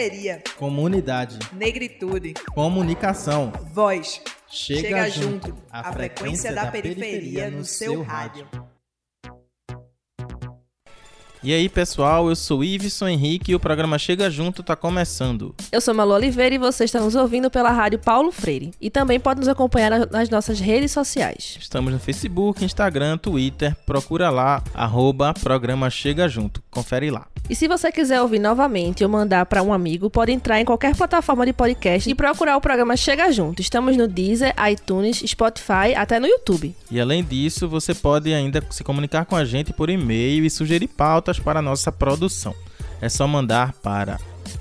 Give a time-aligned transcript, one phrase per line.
[0.00, 0.42] Periferia.
[0.56, 1.38] Comunidade.
[1.52, 2.32] Negritude.
[2.54, 3.52] Comunicação.
[3.74, 4.22] Voz.
[4.48, 5.48] Chega, Chega junto.
[5.48, 5.62] junto.
[5.70, 8.48] A frequência da periferia no seu rádio.
[11.42, 15.54] E aí, pessoal, eu sou Iveson Henrique e o programa Chega Junto tá começando.
[15.72, 18.72] Eu sou Malu Oliveira e você está nos ouvindo pela rádio Paulo Freire.
[18.78, 21.56] E também pode nos acompanhar na- nas nossas redes sociais.
[21.58, 23.74] Estamos no Facebook, Instagram, Twitter.
[23.86, 26.62] Procura lá, arroba programa Chega Junto.
[26.70, 27.26] Confere lá.
[27.48, 30.94] E se você quiser ouvir novamente ou mandar para um amigo, pode entrar em qualquer
[30.94, 33.62] plataforma de podcast e procurar o programa Chega Junto.
[33.62, 36.76] Estamos no Deezer, iTunes, Spotify, até no YouTube.
[36.90, 40.86] E além disso, você pode ainda se comunicar com a gente por e-mail e sugerir
[41.30, 42.54] pautas para a nossa produção.
[43.00, 44.18] É só mandar para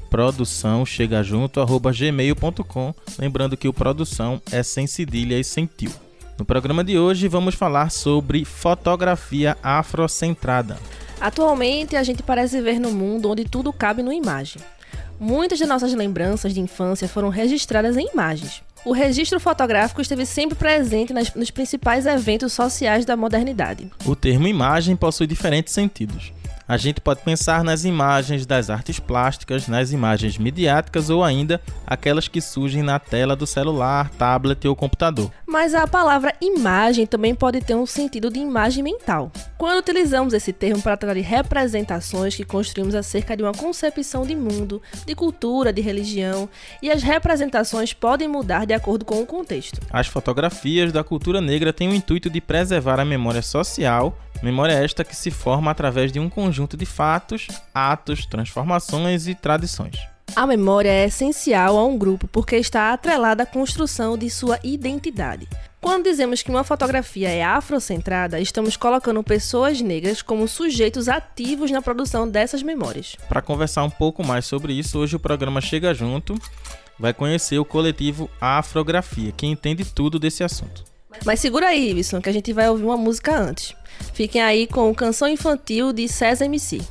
[0.10, 5.92] produçãochegajunto@gmail.com, lembrando que o produção é sem cedilha e sem tio.
[6.38, 10.78] No programa de hoje vamos falar sobre fotografia afrocentrada.
[11.20, 14.62] Atualmente, a gente parece ver no mundo onde tudo cabe numa imagem.
[15.20, 18.62] Muitas de nossas lembranças de infância foram registradas em imagens.
[18.86, 23.92] O registro fotográfico esteve sempre presente nas- nos principais eventos sociais da modernidade.
[24.06, 26.32] O termo imagem possui diferentes sentidos.
[26.70, 32.28] A gente pode pensar nas imagens das artes plásticas, nas imagens midiáticas ou ainda aquelas
[32.28, 35.32] que surgem na tela do celular, tablet ou computador.
[35.48, 39.32] Mas a palavra imagem também pode ter um sentido de imagem mental.
[39.58, 44.36] Quando utilizamos esse termo para tratar de representações que construímos acerca de uma concepção de
[44.36, 46.48] mundo, de cultura, de religião,
[46.84, 49.82] e as representações podem mudar de acordo com o contexto.
[49.90, 55.04] As fotografias da cultura negra têm o intuito de preservar a memória social, memória esta
[55.04, 59.98] que se forma através de um conjunto de fatos, atos, transformações e tradições.
[60.36, 65.48] A memória é essencial a um grupo porque está atrelada à construção de sua identidade.
[65.82, 71.82] Quando dizemos que uma fotografia é afrocentrada, estamos colocando pessoas negras como sujeitos ativos na
[71.82, 73.16] produção dessas memórias.
[73.28, 76.40] Para conversar um pouco mais sobre isso, hoje o programa Chega Junto
[77.00, 80.84] vai conhecer o coletivo Afrografia, que entende tudo desse assunto.
[81.26, 83.76] Mas segura aí, Iveson, que a gente vai ouvir uma música antes.
[84.14, 86.82] Fiquem aí com Canção Infantil de César MC.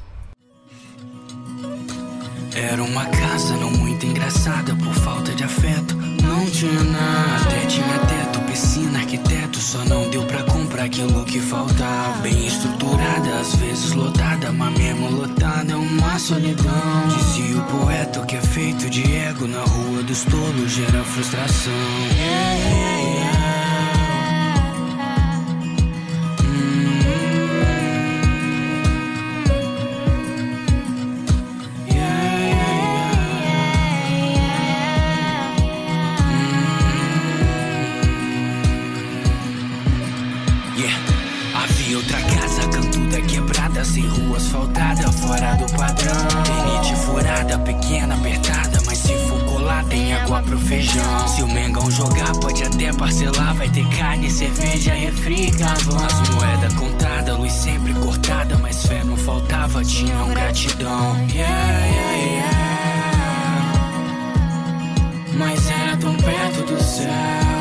[2.54, 5.96] Era uma casa não muito engraçada por falta de afeto.
[6.22, 9.58] Não tinha nada, até tinha teto, piscina, arquiteto.
[9.58, 12.20] Só não deu pra comprar aquilo que faltava.
[12.20, 17.08] Bem estruturada, às vezes lotada, mas mesmo lotada é uma solidão.
[17.16, 21.72] Dizia o poeta que é feito de ego na rua dos tolos gera frustração.
[22.16, 23.17] Yeah, yeah, yeah.
[43.98, 46.28] Sem rua asfaltada, fora do padrão.
[46.46, 51.28] Rinite furada, pequena, apertada, mas se for colar, tem água pro feijão.
[51.28, 56.04] Se o Mengão jogar, pode até parcelar, vai ter carne, cerveja, refri, carvão.
[56.04, 61.16] As moedas contadas, luz sempre cortada, mas fé não faltava, tinham gratidão.
[61.32, 62.68] Yeah, yeah, yeah.
[65.34, 67.57] Mas era tão perto do céu.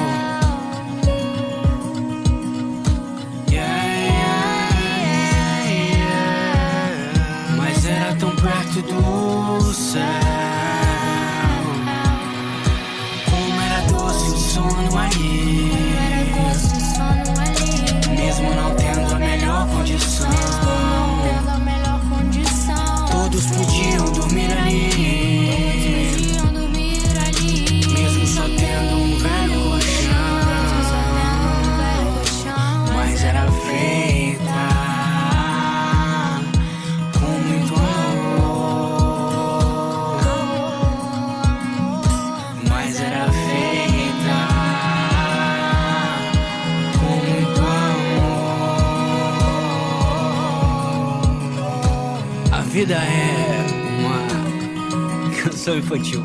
[55.87, 56.22] Infantil.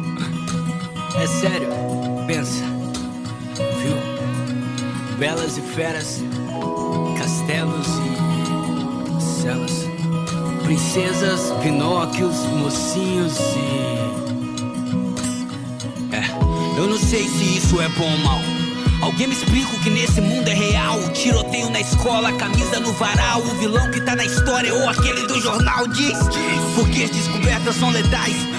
[1.15, 1.69] É sério,
[2.27, 2.65] pensa,
[3.81, 3.97] viu?
[5.19, 6.21] Belas e feras,
[7.17, 9.87] castelos e celas,
[10.65, 14.03] princesas, pinóquios, mocinhos e.
[16.17, 16.25] É,
[16.77, 18.41] eu não sei se isso é bom ou mal.
[19.01, 20.99] Alguém me explica o que nesse mundo é real.
[20.99, 23.41] O tiroteio na escola, camisa no varal.
[23.41, 26.17] O vilão que tá na história ou aquele do jornal diz.
[26.77, 28.52] Porque as descobertas são letais.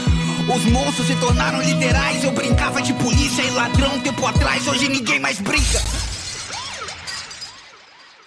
[0.47, 2.23] Os monstros se tornaram literais.
[2.23, 4.67] Eu brincava de polícia e ladrão tempo atrás.
[4.67, 5.81] Hoje ninguém mais brinca.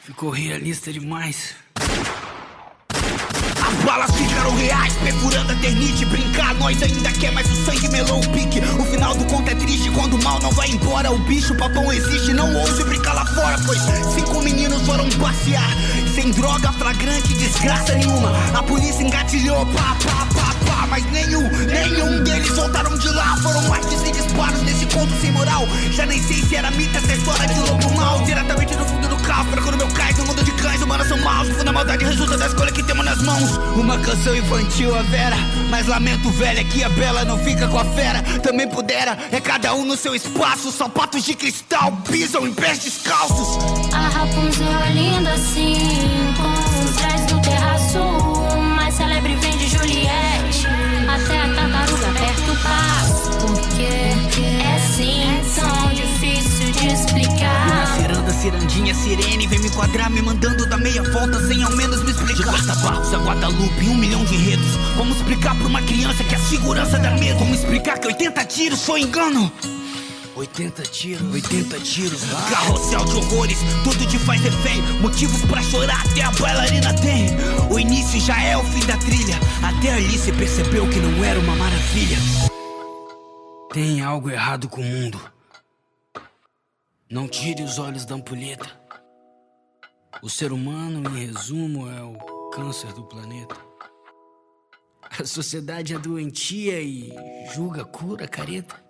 [0.03, 1.55] Ficou realista demais.
[3.67, 6.05] A balas ficaram reais, perfurando a ternite.
[6.07, 8.61] Brincar, nós ainda quer, mas o sangue melou o pique.
[8.61, 11.11] O final do conto é triste quando o mal não vai embora.
[11.11, 13.57] O bicho papão existe, não ouse brincar lá fora.
[13.67, 13.81] Pois
[14.15, 15.71] cinco meninos foram passear,
[16.17, 18.33] sem droga flagrante, desgraça nenhuma.
[18.55, 20.87] A polícia engatilhou, pá, pá, pá, pá.
[20.89, 23.37] Mas nenhum, nenhum deles voltaram de lá.
[23.43, 25.69] Foram de 100 disparos nesse conto sem moral.
[25.93, 28.23] Já nem sei se era mito essa história de lobo mal.
[28.23, 31.19] Diretamente do fundo do carro, pra quando meu cais, no mundo de cães, humanos são
[31.19, 31.49] maus.
[31.49, 33.59] No fundo, a maldade resulta da escolha que temos nas mãos.
[33.77, 35.37] Uma canção infantil, a Vera.
[35.69, 38.23] Mas lamento, velha, que a Bela não fica com a fera.
[38.43, 40.73] Também pudera, é cada um no seu espaço.
[40.73, 43.59] Sapatos de cristal pisam em pés descalços.
[43.93, 46.06] A Rapunzel é linda assim,
[47.87, 48.59] terraço.
[48.77, 50.67] Mais celebre vem de Juliette,
[51.09, 53.31] até a tartaruga aperta o passo.
[53.41, 57.97] Porque é assim, tão difícil de explicar.
[57.97, 62.11] ciranda, cirandinha, sirene Vem me enquadrar, me mandando dar meia volta Sem ao menos me
[62.11, 66.35] explicar De Guarda-Barros a Guadalupe, um milhão de enredos Como explicar pra uma criança que
[66.35, 69.51] a segurança dá medo Como explicar que 80 tiros foi engano
[70.37, 74.83] 80 tiros, 80 tiros Carrossel de horrores, tudo te faz refém.
[75.01, 77.29] Motivos pra chorar, até a bailarina tem.
[77.73, 79.35] O início já é o fim da trilha.
[79.63, 82.19] Até ali você percebeu que não era uma maravilha.
[83.73, 85.19] Tem algo errado com o mundo.
[87.11, 88.69] Não tire os olhos da ampulheta.
[90.23, 93.57] O ser humano, em resumo, é o câncer do planeta.
[95.19, 97.11] A sociedade é doentia e
[97.55, 98.86] julga cura careta.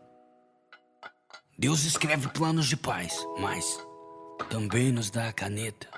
[1.59, 3.79] Deus escreve planos de paz, mas
[4.51, 5.89] também nos dá a caneta.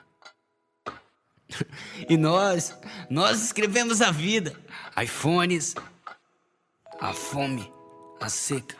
[2.09, 2.79] E nós,
[3.09, 4.55] nós escrevemos a vida.
[5.03, 5.75] iPhones,
[7.01, 7.73] a fome,
[8.21, 8.77] a seca.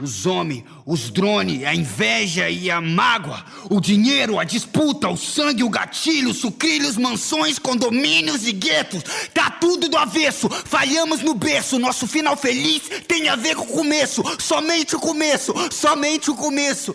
[0.00, 5.62] Os homens, os drones, a inveja e a mágoa, o dinheiro, a disputa, o sangue,
[5.62, 9.02] o gatilho, sucrilhos, mansões, condomínios e guetos.
[9.32, 11.78] Tá tudo do avesso, falhamos no berço.
[11.78, 14.22] Nosso final feliz tem a ver com o começo.
[14.38, 16.94] Somente o começo, somente o começo.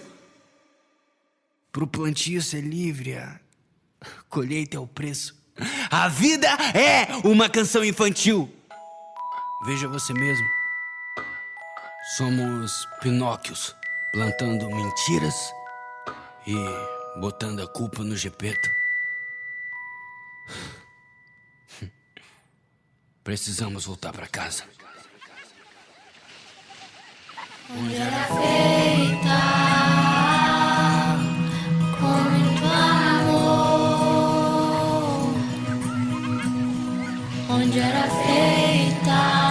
[1.71, 3.39] Pro plantio ser livre, a
[4.29, 5.35] colheita é o preço.
[5.89, 8.49] A vida é uma canção infantil.
[9.65, 10.60] Veja você mesmo.
[12.17, 13.73] Somos Pinóquios,
[14.11, 15.53] plantando mentiras
[16.45, 16.53] e
[17.21, 18.69] botando a culpa no Gepeto.
[23.23, 24.65] Precisamos voltar pra casa.
[27.69, 29.37] Onde era feita
[31.97, 32.65] com muito
[33.05, 33.61] amor.
[37.49, 39.50] Onde era feita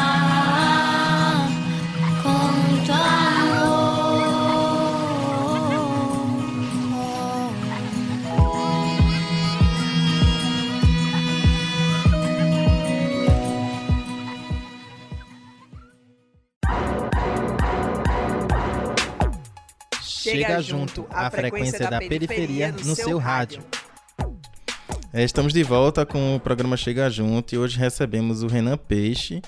[20.31, 23.63] Chega junto, a frequência da periferia no seu rádio.
[25.13, 29.43] É, estamos de volta com o programa Chega Junto e hoje recebemos o Renan Peixe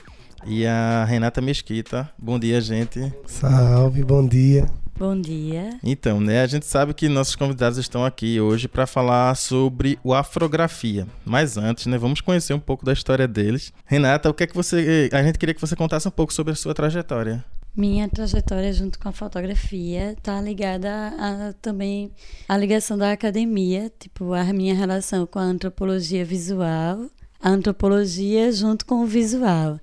[0.45, 2.11] e a Renata Mesquita.
[2.19, 3.13] Bom dia, gente.
[3.27, 4.69] Salve, bom dia.
[4.99, 5.79] Bom dia.
[5.85, 10.13] Então, né, a gente sabe que nossos convidados estão aqui hoje para falar sobre o
[10.13, 11.07] Afrografia.
[11.25, 13.73] Mas antes, né, vamos conhecer um pouco da história deles.
[13.87, 16.53] Renata, o que é que você, a gente queria que você contasse um pouco sobre
[16.53, 17.45] a sua trajetória.
[17.75, 22.13] Minha trajetória junto com a fotografia está ligada a, também
[22.47, 27.07] à ligação da academia, tipo a minha relação com a antropologia visual,
[27.41, 29.81] a antropologia junto com o visual.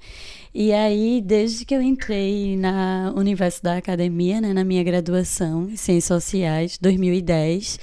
[0.53, 5.75] E aí, desde que eu entrei na universo da academia, né, na minha graduação em
[5.75, 7.79] Ciências Sociais, 2010,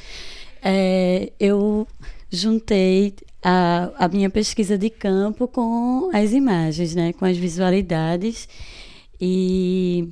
[0.63, 1.85] eh, eu
[2.31, 8.49] juntei a, a minha pesquisa de campo com as imagens, né, com as visualidades.
[9.21, 10.09] E,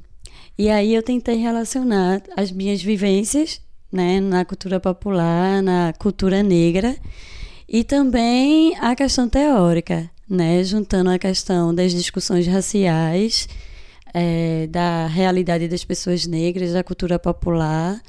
[0.59, 3.61] e aí eu tentei relacionar as minhas vivências
[3.95, 6.97] né, na cultura popular, na cultura negra,
[7.69, 13.49] e também a questão teórica, né, juntando a questão das discussões raciais,
[14.13, 18.03] eh, da realidade das pessoas negras, da cultura popular,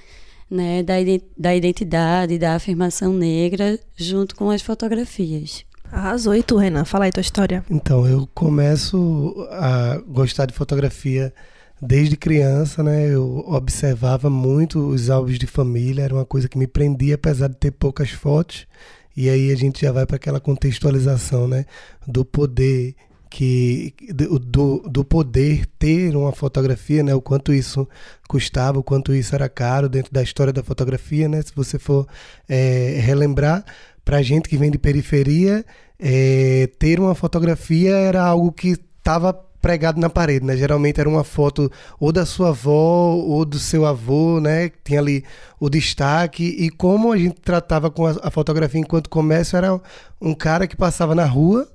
[0.49, 0.95] né, da,
[1.37, 5.65] da identidade, da afirmação negra, junto com as fotografias.
[5.95, 6.35] Arrasou.
[6.35, 6.83] E tu, Renan?
[6.83, 7.63] Fala aí tua história.
[7.69, 11.33] Então, eu começo a gostar de fotografia
[11.81, 13.07] desde criança, né?
[13.07, 17.55] Eu observava muito os álbuns de família, era uma coisa que me prendia, apesar de
[17.55, 18.67] ter poucas fotos.
[19.15, 21.65] E aí a gente já vai para aquela contextualização, né?
[22.05, 22.93] Do poder
[23.29, 27.15] que do, do poder ter uma fotografia, né?
[27.15, 27.87] O quanto isso
[28.27, 31.41] custava, o quanto isso era caro dentro da história da fotografia, né?
[31.41, 32.05] Se você for
[32.49, 33.63] é, relembrar,
[34.05, 35.65] para gente que vem de periferia,
[35.99, 39.33] é, ter uma fotografia era algo que estava
[39.65, 40.55] pregado na parede, né?
[40.55, 44.69] Geralmente era uma foto ou da sua avó ou do seu avô, né?
[44.83, 45.23] Tinha ali
[45.59, 49.81] o destaque e como a gente tratava com a, fotografia enquanto comércio era
[50.21, 51.67] um cara que passava na rua,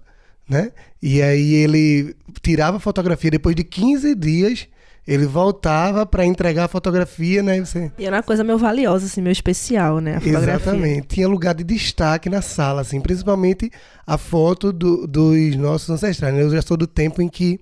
[0.49, 0.71] né?
[1.03, 4.69] E aí ele tirava a fotografia depois de 15 dias
[5.07, 7.61] ele voltava para entregar a fotografia, né?
[7.61, 7.91] Você...
[7.99, 10.17] E era uma coisa meio valiosa, assim, meio especial, né?
[10.17, 10.55] A fotografia.
[10.55, 11.07] Exatamente.
[11.09, 13.71] Tinha lugar de destaque na sala, assim, principalmente
[14.07, 16.35] a foto do, dos nossos ancestrais.
[16.35, 16.43] Né?
[16.43, 17.59] Eu já sou do tempo em que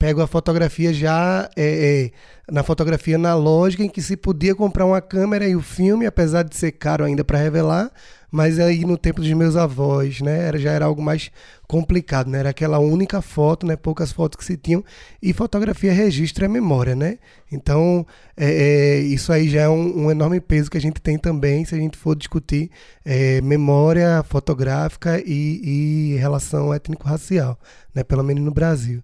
[0.00, 2.10] pego a fotografia já é, é,
[2.50, 6.56] na fotografia analógica, em que se podia comprar uma câmera e o filme, apesar de
[6.56, 7.90] ser caro ainda para revelar,
[8.30, 11.30] mas aí no tempo dos meus avós, né, era, já era algo mais
[11.70, 12.40] complicado, né?
[12.40, 13.76] Era aquela única foto, né?
[13.76, 14.84] Poucas fotos que se tinham
[15.22, 17.18] e fotografia registra a memória, né?
[17.52, 18.04] Então
[18.36, 21.64] é, é, isso aí já é um, um, enorme peso que a gente tem também
[21.64, 22.72] se a gente for discutir
[23.04, 27.56] é, memória fotográfica e, e relação étnico-racial,
[27.94, 28.02] né?
[28.02, 29.00] Pelo menos no Brasil.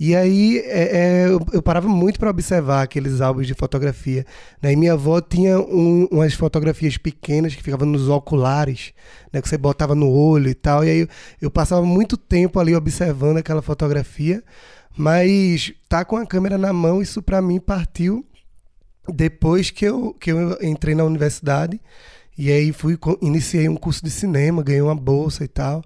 [0.00, 4.24] E aí é, é, eu, eu, parava muito para observar aqueles álbuns de fotografia.
[4.62, 4.72] Né?
[4.72, 8.94] E minha avó tinha um, umas fotografias pequenas que ficavam nos oculares,
[9.30, 9.42] né?
[9.42, 10.82] que você botava no olho e tal.
[10.82, 11.08] E aí eu,
[11.42, 14.42] eu passava muito tempo ali observando aquela fotografia.
[14.96, 18.26] Mas tá com a câmera na mão, isso para mim partiu
[19.08, 21.80] depois que eu, que eu entrei na universidade.
[22.36, 25.82] E aí fui iniciei um curso de cinema, ganhei uma bolsa e tal.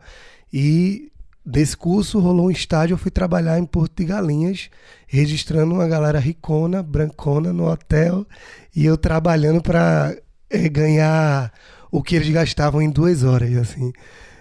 [0.52, 1.10] E
[1.46, 4.70] Desse curso rolou um estágio, eu fui trabalhar em Porto de Galinhas,
[5.06, 8.26] registrando uma galera ricona, brancona no hotel,
[8.74, 10.16] e eu trabalhando para
[10.48, 11.52] é, eh, ganhar
[11.90, 13.92] o que eles gastavam em duas horas, assim,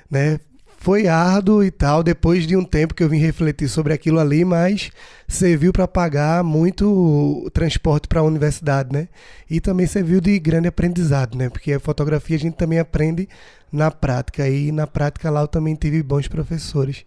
[0.09, 0.39] né?
[0.83, 4.43] Foi árduo e tal, depois de um tempo que eu vim refletir sobre aquilo ali,
[4.43, 4.91] mas
[5.29, 9.07] serviu para pagar muito transporte para a universidade, né?
[9.49, 11.47] E também serviu de grande aprendizado, né?
[11.47, 13.29] Porque a fotografia a gente também aprende
[13.71, 17.05] na prática, e na prática lá eu também tive bons professores.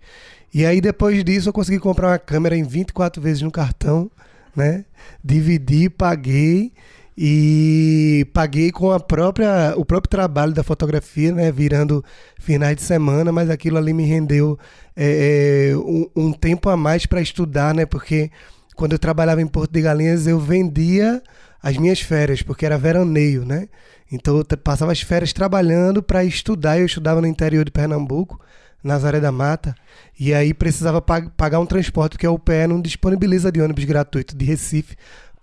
[0.55, 4.11] E aí depois disso eu consegui comprar uma câmera em 24 vezes no cartão,
[4.57, 4.87] né?
[5.23, 6.73] Dividi, paguei
[7.17, 12.05] e paguei com a própria o próprio trabalho da fotografia, né, virando
[12.39, 14.59] finais de semana, mas aquilo ali me rendeu
[14.95, 18.31] é, é um, um, tempo a mais para estudar, né, porque
[18.75, 21.23] quando eu trabalhava em Porto de Galinhas eu vendia
[21.63, 23.69] as minhas férias, porque era veraneio, né,
[24.13, 28.39] então eu passava as férias trabalhando para estudar, eu estudava no interior de Pernambuco,
[28.85, 29.75] Nazaré da Mata,
[30.21, 34.45] e aí precisava pagar um transporte, porque a UPE não disponibiliza de ônibus gratuito de
[34.45, 34.97] Recife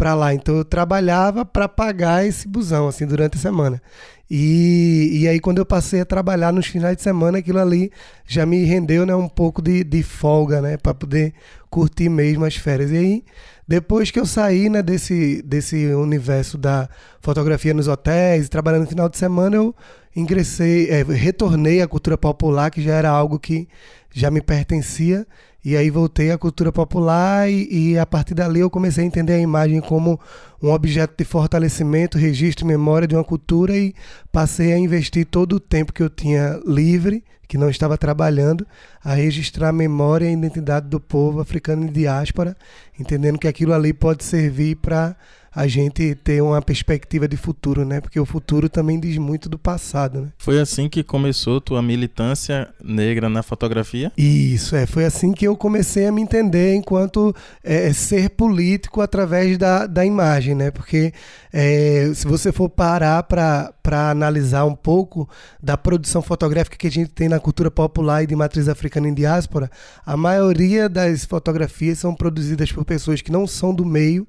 [0.03, 0.33] para lá.
[0.33, 3.81] Então eu trabalhava para pagar esse busão assim durante a semana.
[4.29, 7.89] E, e aí quando eu passei a trabalhar nos finais de semana, aquilo ali
[8.27, 11.33] já me rendeu né, um pouco de, de folga, né, para poder
[11.69, 12.91] curtir mesmo as férias.
[12.91, 13.24] E aí
[13.65, 16.89] depois que eu saí né, desse, desse universo da
[17.22, 19.74] fotografia nos hotéis, trabalhando no final de semana, eu
[20.13, 23.69] ingressei, é, retornei à cultura popular, que já era algo que
[24.12, 25.25] já me pertencia
[25.63, 29.34] e aí voltei à cultura popular e, e, a partir dali eu comecei a entender
[29.34, 30.20] a imagem como
[30.62, 33.93] um objeto de fortalecimento, registro e memória de uma cultura e
[34.32, 38.67] passei a investir todo o tempo que eu tinha livre, que não estava trabalhando,
[39.03, 42.58] a registrar a memória e a identidade do povo africano em diáspora,
[43.00, 45.15] entendendo que aquilo ali pode servir para
[45.55, 48.01] a gente ter uma perspectiva de futuro, né?
[48.01, 50.27] Porque o futuro também diz muito do passado, né?
[50.38, 54.12] Foi assim que começou tua militância negra na fotografia?
[54.17, 54.88] Isso, é.
[54.88, 60.03] Foi assim que eu comecei a me entender enquanto é, ser político através da, da
[60.03, 60.72] imagem, né?
[60.72, 61.13] Porque
[61.51, 63.72] é, se você for parar para
[64.10, 65.29] analisar um pouco
[65.62, 69.13] da produção fotográfica que a gente tem na cultura popular e de matriz africana em
[69.13, 69.69] diáspora,
[70.03, 74.27] a maioria das fotografias são produzidas por pessoas que não são do meio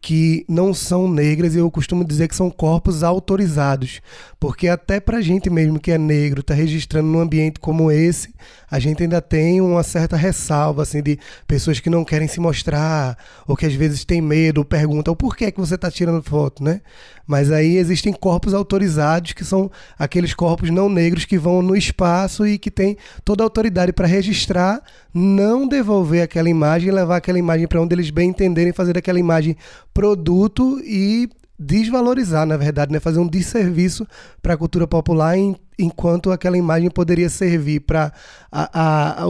[0.00, 4.00] que não são negras e eu costumo dizer que são corpos autorizados,
[4.38, 8.32] porque até para gente mesmo que é negro, tá registrando num ambiente como esse,
[8.70, 13.18] a gente ainda tem uma certa ressalva assim de pessoas que não querem se mostrar
[13.46, 16.22] ou que às vezes tem medo ou perguntam por que é que você está tirando
[16.22, 16.80] foto, né?
[17.26, 22.46] Mas aí existem corpos autorizados que são aqueles corpos não negros que vão no espaço
[22.46, 27.38] e que têm toda a autoridade para registrar, não devolver aquela imagem e levar aquela
[27.38, 29.56] imagem para onde eles bem entenderem, fazer daquela imagem
[29.92, 31.28] produto e
[31.58, 32.98] desvalorizar, na verdade, né?
[32.98, 34.06] fazer um desserviço
[34.40, 38.12] para a cultura popular e, enquanto aquela imagem poderia servir para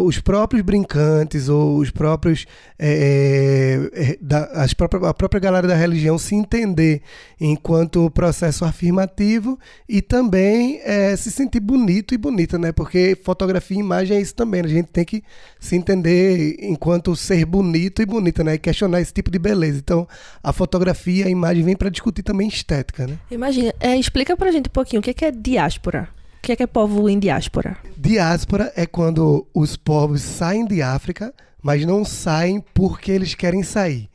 [0.03, 2.47] os próprios brincantes ou os próprios
[2.79, 7.03] é, é, da, as próprias, a própria galera da religião se entender
[7.39, 12.73] enquanto processo afirmativo e também é, se sentir bonito e bonita, né?
[12.73, 14.63] Porque fotografia e imagem é isso também.
[14.63, 14.69] Né?
[14.69, 15.23] A gente tem que
[15.59, 18.55] se entender enquanto ser bonito e bonita, né?
[18.55, 19.79] E questionar esse tipo de beleza.
[19.79, 20.09] Então,
[20.43, 23.19] a fotografia e a imagem vem para discutir também estética, né?
[23.31, 26.09] Imagina, é, explica pra gente um pouquinho o que é diáspora.
[26.41, 27.77] O que é, que é povo em diáspora?
[27.99, 34.09] Diáspora é quando os povos saem de África, mas não saem porque eles querem sair.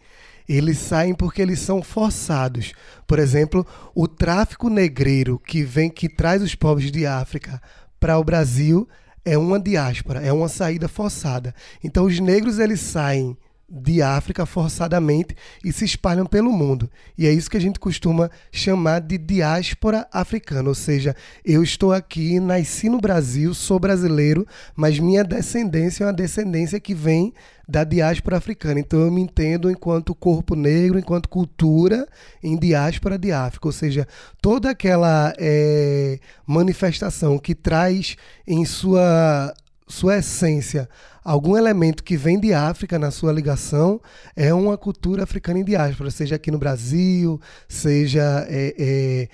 [0.50, 2.74] Eles saem porque eles são forçados.
[3.06, 7.62] Por exemplo, o tráfico negreiro que vem que traz os povos de África
[8.00, 8.90] para o Brasil
[9.24, 11.54] é uma diáspora, é uma saída forçada.
[11.84, 16.90] Então os negros eles saem de África forçadamente e se espalham pelo mundo.
[17.18, 21.92] E é isso que a gente costuma chamar de diáspora africana, ou seja, eu estou
[21.92, 24.46] aqui, nasci no Brasil, sou brasileiro,
[24.76, 27.34] mas minha descendência é uma descendência que vem
[27.68, 28.80] da diáspora africana.
[28.80, 32.08] Então eu me entendo enquanto corpo negro, enquanto cultura
[32.44, 34.08] em diáspora de África, ou seja,
[34.42, 39.54] toda aquela é, manifestação que traz em sua
[39.88, 40.90] sua essência
[41.26, 44.00] algum elemento que vem de África na sua ligação
[44.36, 49.30] é uma cultura africana em diáspora, seja aqui no Brasil, seja é, é,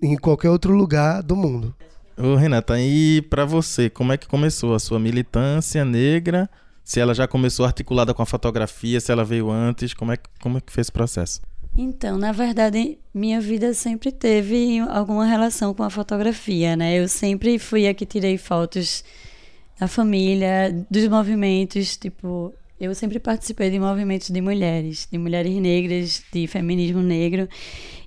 [0.00, 1.74] em qualquer outro lugar do mundo.
[2.16, 6.48] Ô Renata, e para você, como é que começou a sua militância negra?
[6.84, 10.28] Se ela já começou articulada com a fotografia, se ela veio antes, como é que,
[10.40, 11.40] como é que fez esse processo?
[11.76, 17.00] Então, na verdade, minha vida sempre teve alguma relação com a fotografia, né?
[17.00, 19.02] Eu sempre fui a que tirei fotos
[19.82, 26.22] da família, dos movimentos, tipo, eu sempre participei de movimentos de mulheres, de mulheres negras,
[26.32, 27.48] de feminismo negro.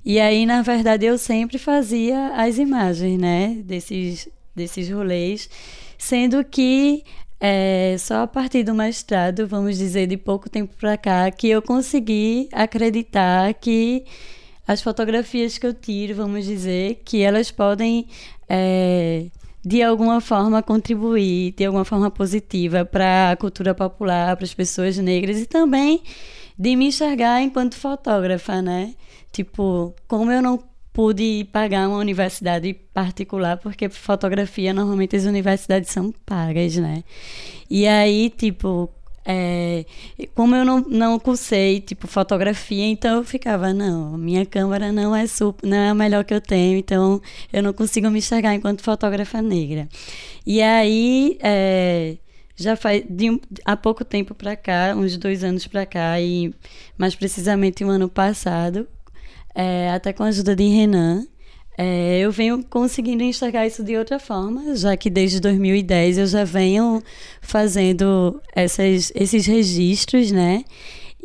[0.06, 5.50] E aí, na verdade, eu sempre fazia as imagens, né, desses, desses rolês,
[5.98, 7.04] sendo que
[7.42, 11.62] é, só a partir do mestrado, vamos dizer, de pouco tempo para cá, que eu
[11.62, 14.06] consegui acreditar que
[14.66, 18.08] as fotografias que eu tiro, vamos dizer, que elas podem
[18.48, 19.26] é,
[19.66, 24.96] de alguma forma contribuir, de alguma forma positiva para a cultura popular, para as pessoas
[24.98, 26.04] negras e também
[26.58, 28.94] de me enxergar enquanto fotógrafa, né?
[29.32, 36.14] Tipo, como eu não pude pagar uma universidade particular, porque fotografia normalmente as universidades são
[36.26, 37.04] pagas, né?
[37.70, 38.90] E aí, tipo,
[39.26, 39.86] é,
[40.36, 45.26] como eu não, não cursei, tipo, fotografia, então eu ficava, não, minha câmera não é
[45.26, 47.20] super, não é a melhor que eu tenho, então
[47.52, 49.90] eu não consigo me enxergar enquanto fotógrafa negra.
[50.46, 52.18] E aí, é,
[52.56, 56.54] já faz de, há pouco tempo para cá, uns dois anos para cá, e
[56.98, 58.88] mais precisamente um ano passado,
[59.56, 61.26] é, até com a ajuda de Renan,
[61.78, 66.44] é, eu venho conseguindo enxergar isso de outra forma, já que desde 2010 eu já
[66.44, 67.02] venho
[67.42, 70.64] fazendo essas, esses registros, né?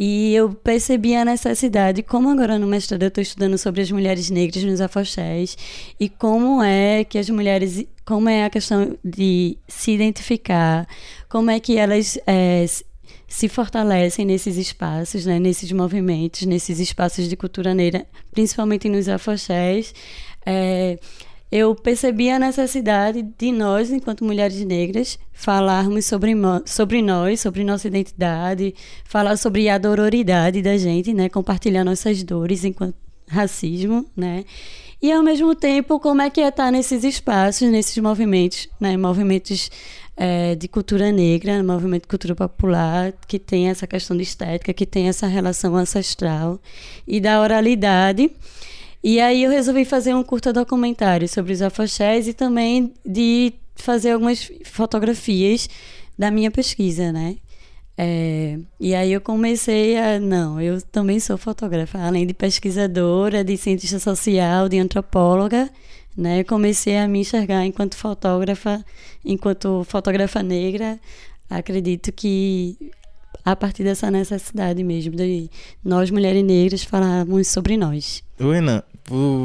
[0.02, 4.30] E eu percebi a necessidade, como agora no mestrado eu estou estudando sobre as mulheres
[4.30, 5.58] negras nos afoxés
[6.00, 10.88] e como é que as mulheres, como é a questão de se identificar,
[11.28, 12.64] como é que elas é,
[13.30, 19.94] se fortalecem nesses espaços, né, nesses movimentos, nesses espaços de cultura negra, principalmente nos afoxés,
[20.44, 20.98] é,
[21.50, 26.32] eu percebi a necessidade de nós, enquanto mulheres negras, falarmos sobre,
[26.66, 31.28] sobre nós, sobre nossa identidade, falar sobre a dororidade da gente, né?
[31.28, 32.94] Compartilhar nossas dores enquanto
[33.28, 34.44] racismo, né?
[35.02, 38.96] E ao mesmo tempo, como é que é estar nesses espaços, nesses movimentos, né?
[38.96, 39.70] Movimentos
[40.22, 44.84] é, de cultura negra, movimento de cultura popular, que tem essa questão de estética, que
[44.84, 46.60] tem essa relação ancestral
[47.08, 48.30] e da oralidade
[49.02, 54.10] e aí eu resolvi fazer um curta documentário sobre os afoxés e também de fazer
[54.10, 55.68] algumas fotografias
[56.18, 57.36] da minha pesquisa, né?
[57.96, 60.20] É, e aí eu comecei a.
[60.20, 65.70] Não, eu também sou fotógrafa, além de pesquisadora, de cientista social, de antropóloga,
[66.16, 66.44] né?
[66.44, 68.84] Comecei a me enxergar enquanto fotógrafa,
[69.24, 70.98] enquanto fotógrafa negra.
[71.48, 72.90] Acredito que
[73.44, 75.50] a partir dessa necessidade mesmo de
[75.84, 78.22] nós mulheres negras falarmos sobre nós.
[78.38, 78.82] Renan,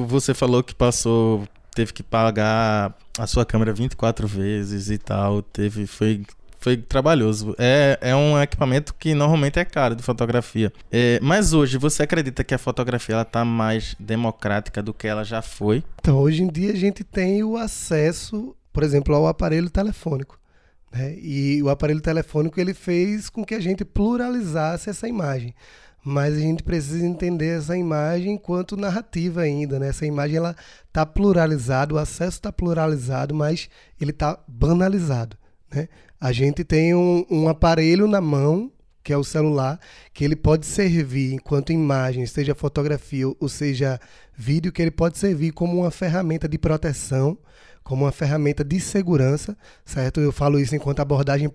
[0.08, 5.88] você falou que passou, teve que pagar a sua câmera 24 vezes e tal, teve,
[5.88, 6.24] foi,
[6.66, 7.56] foi trabalhoso.
[7.60, 10.74] É, é um equipamento que normalmente é caro de fotografia.
[10.92, 15.24] É, mas hoje, você acredita que a fotografia ela tá mais democrática do que ela
[15.24, 15.84] já foi?
[16.00, 20.40] Então, hoje em dia a gente tem o acesso, por exemplo, ao aparelho telefônico.
[20.92, 21.16] Né?
[21.20, 25.54] E o aparelho telefônico ele fez com que a gente pluralizasse essa imagem.
[26.04, 29.90] mas a gente precisa entender essa imagem enquanto narrativa ainda, né?
[29.90, 30.56] Essa imagem ela
[30.94, 35.36] tá pluralizada, o acesso está pluralizado, mas ele está banalizado,
[35.74, 35.88] né?
[36.20, 38.72] A gente tem um, um aparelho na mão
[39.06, 39.80] que é o celular,
[40.12, 44.00] que ele pode servir enquanto imagem, seja fotografia ou seja
[44.36, 47.38] vídeo, que ele pode servir como uma ferramenta de proteção,
[47.84, 50.20] como uma ferramenta de segurança, certo?
[50.20, 51.54] Eu falo isso enquanto abordagem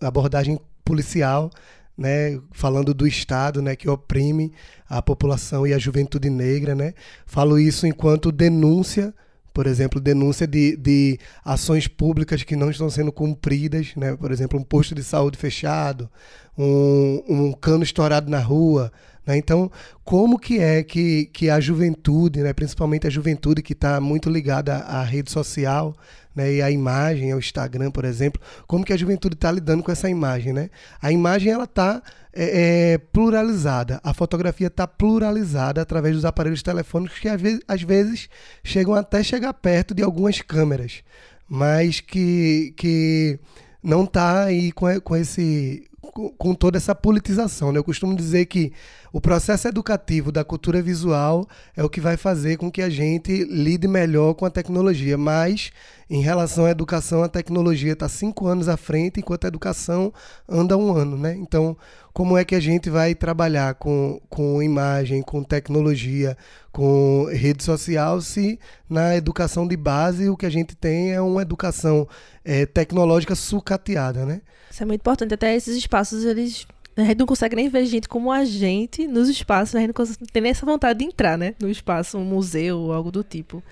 [0.00, 1.50] abordagem policial,
[1.96, 4.50] né, falando do Estado, né, que oprime
[4.88, 6.94] a população e a juventude negra, né.
[7.26, 9.14] Falo isso enquanto denúncia
[9.52, 14.16] por exemplo, denúncia de, de ações públicas que não estão sendo cumpridas, né?
[14.16, 16.08] por exemplo, um posto de saúde fechado,
[16.56, 18.92] um, um cano estourado na rua.
[19.26, 19.36] Né?
[19.36, 19.70] Então,
[20.04, 22.52] como que é que, que a juventude, né?
[22.52, 25.94] principalmente a juventude que está muito ligada à rede social,
[26.34, 29.92] né, e a imagem, ao Instagram, por exemplo, como que a juventude está lidando com
[29.92, 30.70] essa imagem, né?
[31.00, 37.18] A imagem ela está é, é, pluralizada, a fotografia está pluralizada através dos aparelhos telefônicos
[37.18, 38.28] que às vezes, às vezes
[38.64, 41.02] chegam até chegar perto de algumas câmeras,
[41.48, 43.38] mas que, que
[43.82, 47.70] não está aí com, com esse com toda essa politização.
[47.70, 47.78] Né?
[47.78, 48.72] Eu costumo dizer que
[49.12, 53.44] o processo educativo da cultura visual é o que vai fazer com que a gente
[53.44, 55.16] lide melhor com a tecnologia.
[55.16, 55.70] Mas,
[56.10, 60.12] em relação à educação, a tecnologia está cinco anos à frente, enquanto a educação
[60.48, 61.16] anda um ano.
[61.16, 61.36] Né?
[61.36, 61.76] Então,
[62.12, 66.36] como é que a gente vai trabalhar com, com imagem, com tecnologia,
[66.70, 71.42] com rede social, se na educação de base o que a gente tem é uma
[71.42, 72.06] educação
[72.44, 74.42] é, tecnológica sucateada, né?
[74.70, 75.34] Isso é muito importante.
[75.34, 79.28] Até esses espaços, eles a gente não consegue nem ver gente como a gente nos
[79.28, 81.54] espaços, a gente não tem nem essa vontade de entrar, né?
[81.60, 83.62] No espaço, um museu algo do tipo.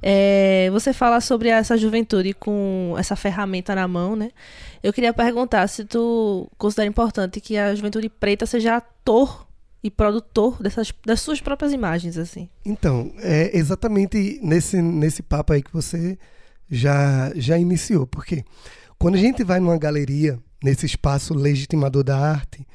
[0.00, 4.30] É, você fala sobre essa juventude com essa ferramenta na mão, né?
[4.82, 9.46] Eu queria perguntar se tu considera importante que a juventude preta seja ator
[9.82, 12.48] e produtor dessas, das suas próprias imagens, assim.
[12.64, 16.18] Então, é exatamente nesse, nesse papo aí que você
[16.70, 18.44] já, já iniciou, porque
[18.98, 22.66] quando a gente vai numa galeria nesse espaço legitimador da arte.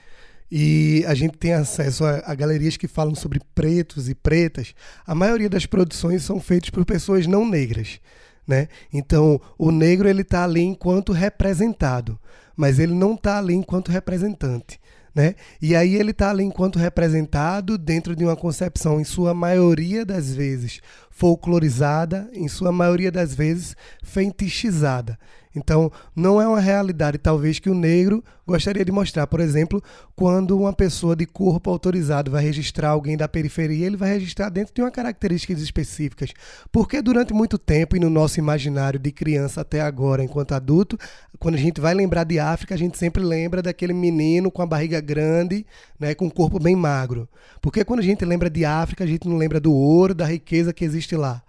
[0.49, 4.73] E a gente tem acesso a, a, galerias que falam sobre pretos e pretas.
[5.05, 7.99] A maioria das produções são feitas por pessoas não negras.
[8.47, 8.69] Né?
[8.93, 12.17] Então, o negro ele está ali enquanto representado,
[12.55, 14.79] mas ele não está ali enquanto representante.
[15.13, 15.35] Né?
[15.61, 20.33] E aí ele está ali enquanto representado dentro de uma concepção, em sua maioria das
[20.33, 25.19] vezes, folclorizada, em sua maioria das vezes, fetichizada.
[25.57, 29.27] Então, não é uma realidade, talvez, que o negro gostaria de mostrar.
[29.27, 29.83] Por exemplo,
[30.15, 34.73] quando uma pessoa de corpo autorizado vai registrar alguém da periferia, ele vai registrar dentro
[34.73, 36.31] de uma características específicas.
[36.71, 40.97] Porque durante muito tempo, e no nosso imaginário de criança até agora, enquanto adulto,
[41.39, 44.65] quando a gente vai lembrar de África, a gente sempre lembra daquele menino com a
[44.65, 45.65] barriga grande,
[45.99, 47.27] né, com um corpo bem magro.
[47.61, 50.71] Porque quando a gente lembra de África, a gente não lembra do ouro, da riqueza
[50.71, 51.43] que existe lá.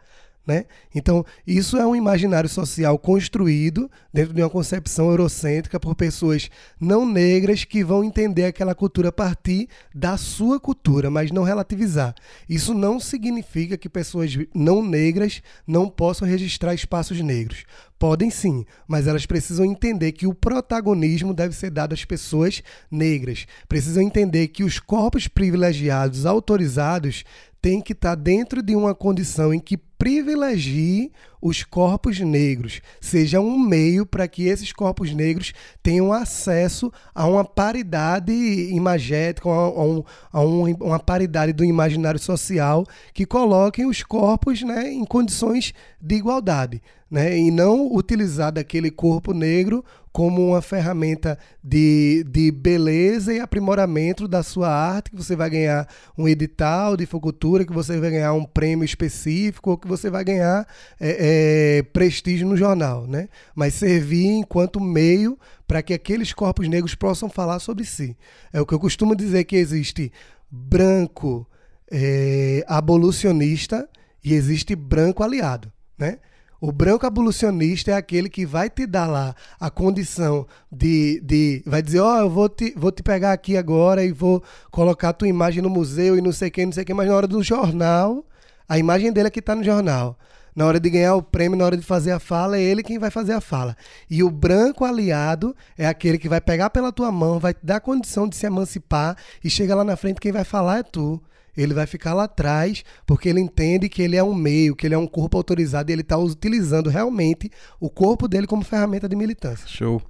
[0.49, 0.65] Né?
[0.95, 6.49] Então, isso é um imaginário social construído dentro de uma concepção eurocêntrica por pessoas
[6.81, 12.15] não negras que vão entender aquela cultura a partir da sua cultura, mas não relativizar.
[12.49, 17.67] Isso não significa que pessoas não negras não possam registrar espaços negros.
[17.99, 23.45] Podem sim, mas elas precisam entender que o protagonismo deve ser dado às pessoas negras.
[23.69, 27.25] Precisam entender que os corpos privilegiados, autorizados,
[27.61, 33.59] têm que estar dentro de uma condição em que privilegie os corpos negros, seja um
[33.59, 40.41] meio para que esses corpos negros tenham acesso a uma paridade imagética, a, um, a
[40.41, 46.83] um, uma paridade do imaginário social que coloquem os corpos né, em condições de igualdade.
[47.11, 49.83] Né, e não utilizar daquele corpo negro
[50.13, 55.89] como uma ferramenta de, de beleza e aprimoramento da sua arte, que você vai ganhar
[56.19, 60.23] um edital de focultura, que você vai ganhar um prêmio específico, ou que você vai
[60.23, 60.67] ganhar
[61.01, 63.29] é, é, prestígio no jornal, né?
[63.55, 68.17] Mas servir enquanto meio para que aqueles corpos negros possam falar sobre si.
[68.53, 70.13] É o que eu costumo dizer que existe
[70.51, 71.47] branco
[71.91, 73.89] é, abolicionista
[74.23, 76.19] e existe branco aliado, né?
[76.61, 81.21] O branco abolicionista é aquele que vai te dar lá a condição de.
[81.21, 84.43] de vai dizer: Ó, oh, eu vou te, vou te pegar aqui agora e vou
[84.71, 87.15] colocar a tua imagem no museu e não sei quem, não sei quem, mas na
[87.15, 88.27] hora do jornal,
[88.69, 90.19] a imagem dele é que está no jornal.
[90.55, 92.99] Na hora de ganhar o prêmio, na hora de fazer a fala, é ele quem
[92.99, 93.77] vai fazer a fala.
[94.11, 97.81] E o branco aliado é aquele que vai pegar pela tua mão, vai te dar
[97.81, 101.23] condição de se emancipar e chega lá na frente, quem vai falar é tu
[101.63, 104.95] ele vai ficar lá atrás, porque ele entende que ele é um meio, que ele
[104.95, 107.51] é um corpo autorizado e ele está utilizando realmente
[107.81, 109.67] o corpo dele como ferramenta de militância.
[109.67, 110.01] Show.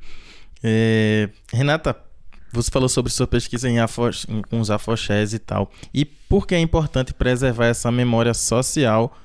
[0.62, 1.96] É, Renata,
[2.52, 5.70] Você falou sobre sua pesquisa em afo, em, com os afoxés e tal.
[5.92, 9.16] E por que é importante preservar essa memória social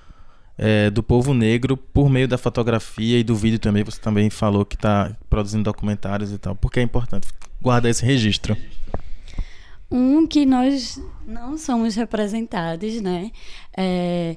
[0.57, 3.83] é, do povo negro por meio da fotografia e do vídeo também?
[3.83, 6.55] Você também falou que está produzindo documentários e tal.
[6.55, 7.27] Por que é importante
[7.61, 8.57] guardar esse registro?
[9.89, 13.31] Um que nós não somos representados, né?
[13.77, 14.35] É,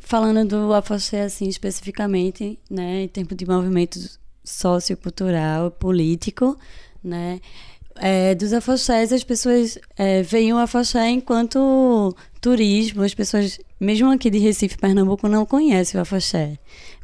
[0.00, 3.98] falando do afoxé assim especificamente, né, em termos de movimento
[4.44, 6.56] sociocultural, político,
[7.02, 7.40] né?
[8.02, 13.02] É, dos afoxés, as pessoas é, veem o afoxé enquanto turismo.
[13.02, 16.58] As pessoas, mesmo aqui de Recife, Pernambuco, não conhecem o afoxé.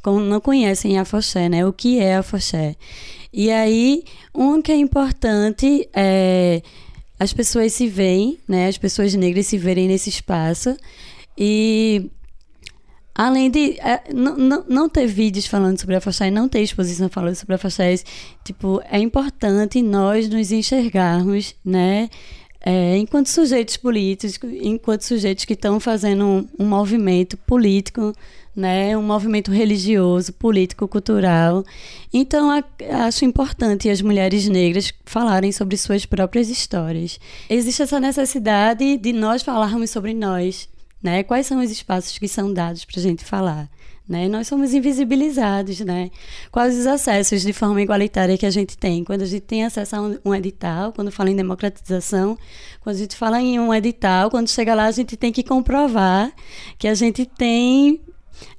[0.05, 1.67] Não conhecem afoxé, né?
[1.67, 2.77] O que é afoxé.
[3.33, 4.05] E aí,
[4.35, 6.63] um que é importante é
[7.19, 8.69] as pessoas se veem, né?
[8.69, 10.77] As pessoas negras se verem nesse espaço
[11.37, 12.11] e
[13.17, 17.35] além de é, não, não, ter vídeos falando sobre a Faxai, não ter exposição falando
[17.35, 17.59] sobre a
[18.45, 22.11] tipo, é importante nós nos enxergarmos, né?
[22.61, 28.13] É, enquanto sujeitos políticos, enquanto sujeitos que estão fazendo um, um, movimento político,
[28.57, 31.65] né, um movimento religioso, político, cultural.
[32.13, 32.65] Então, a,
[33.07, 37.21] acho importante as mulheres negras falarem sobre suas próprias histórias.
[37.49, 40.69] Existe essa necessidade de nós falarmos sobre nós,
[41.03, 41.23] né?
[41.23, 43.69] Quais são os espaços que são dados para a gente falar?
[44.09, 44.29] Né?
[44.29, 46.11] Nós somos invisibilizados, né?
[46.53, 49.03] Quais os acessos de forma igualitária que a gente tem?
[49.03, 52.39] Quando a gente tem acesso a um, edital, quando fala em democratização,
[52.81, 56.33] quando a gente fala em um edital, quando chega lá a gente tem que comprovar
[56.79, 58.01] que a gente tem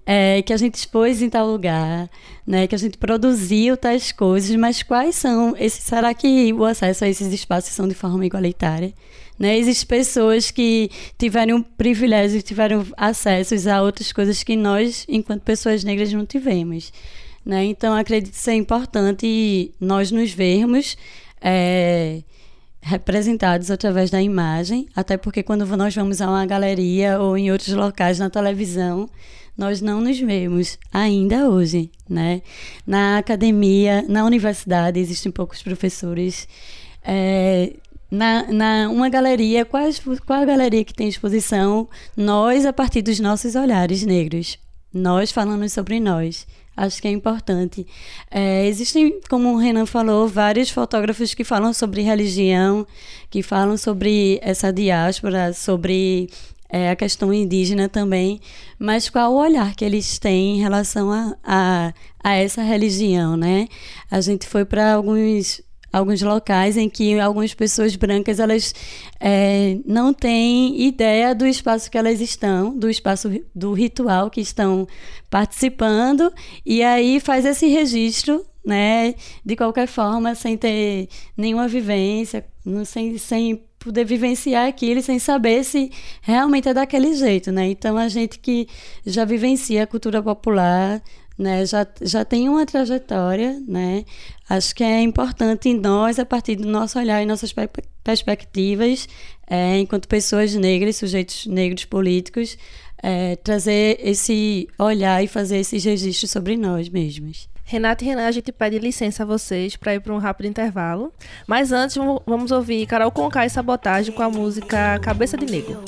[0.05, 2.09] é, que a gente expôs em tal lugar,
[2.45, 5.83] né, que a gente produziu tais coisas, mas quais são esses?
[5.83, 8.93] Será que o acesso a esses espaços são de forma igualitária?
[9.37, 9.57] Né?
[9.57, 16.11] Existem pessoas que tiveram privilégios, tiveram acessos a outras coisas que nós, enquanto pessoas negras,
[16.11, 16.91] não tivemos.
[17.45, 17.65] Né?
[17.65, 20.97] Então, acredito ser importante nós nos vermos
[21.41, 22.21] é,
[22.81, 27.73] representados através da imagem, até porque quando nós vamos a uma galeria ou em outros
[27.73, 29.09] locais na televisão,
[29.57, 32.41] nós não nos vemos ainda hoje, né?
[32.85, 36.47] Na academia, na universidade, existem poucos professores
[37.03, 37.73] é,
[38.09, 39.83] na, na uma galeria, qual,
[40.25, 41.87] qual a galeria que tem exposição?
[42.15, 44.57] Nós, a partir dos nossos olhares negros.
[44.93, 46.47] Nós falando sobre nós.
[46.75, 47.87] Acho que é importante.
[48.29, 52.85] É, existem, como o Renan falou, vários fotógrafos que falam sobre religião,
[53.31, 56.29] que falam sobre essa diáspora, sobre
[56.69, 58.39] é, a questão indígena também,
[58.77, 61.93] mas qual o olhar que eles têm em relação a, a,
[62.23, 63.67] a essa religião, né?
[64.11, 68.73] A gente foi para alguns alguns locais em que algumas pessoas brancas elas
[69.19, 74.87] é, não têm ideia do espaço que elas estão, do espaço do ritual que estão
[75.29, 76.31] participando
[76.65, 82.45] e aí faz esse registro, né, de qualquer forma, sem ter nenhuma vivência,
[82.85, 85.89] sem, sem poder vivenciar aquilo sem saber se
[86.21, 87.69] realmente é daquele jeito, né?
[87.69, 88.67] Então a gente que
[89.05, 91.01] já vivencia a cultura popular
[91.37, 94.03] né, já, já tem uma trajetória, né?
[94.49, 97.53] Acho que é importante nós, a partir do nosso olhar e nossas
[98.03, 99.07] perspectivas,
[99.45, 102.57] é, enquanto pessoas negras, sujeitos negros políticos,
[103.03, 107.49] é, trazer esse olhar e fazer esses registros sobre nós mesmos.
[107.69, 111.11] Renata e Renan, a gente pede licença a vocês para ir para um rápido intervalo.
[111.45, 115.83] Mas antes, vamos ouvir Carol Conká e Sabotagem com a música Cabeça de Negro.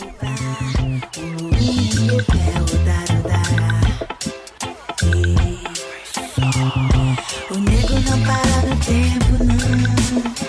[8.25, 10.39] Para no tempo, não.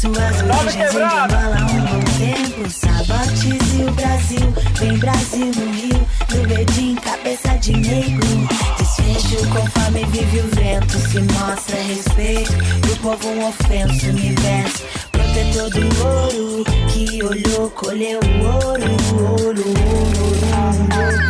[0.00, 2.70] Suas origens embalam um bom tempo.
[2.70, 6.00] Sabotes e o Brasil, vem Brasil no Rio.
[6.48, 8.26] Verdinho, cabeça de negro.
[8.78, 10.98] Desfecho conforme vive o vento.
[10.98, 12.52] Se mostra respeito.
[12.88, 14.82] E o povo um ofenso, universo.
[15.12, 16.64] Protetor do ouro.
[16.88, 21.20] Que olhou, colheu o ouro, ouro, ouro, ouro.
[21.28, 21.29] Nego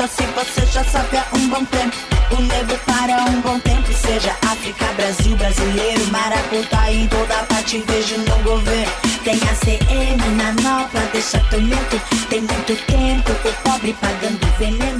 [0.00, 1.96] acreditar se você já sabe há um bom tempo.
[2.30, 6.06] O nego para um bom tempo, seja África, Brasil, brasileiro.
[6.10, 8.92] Maracutaia em toda parte, vejo no governo.
[9.24, 12.00] Tem a CM na nova, deixa tormento.
[12.28, 14.99] Tem muito tempo, o pobre pagando veneno.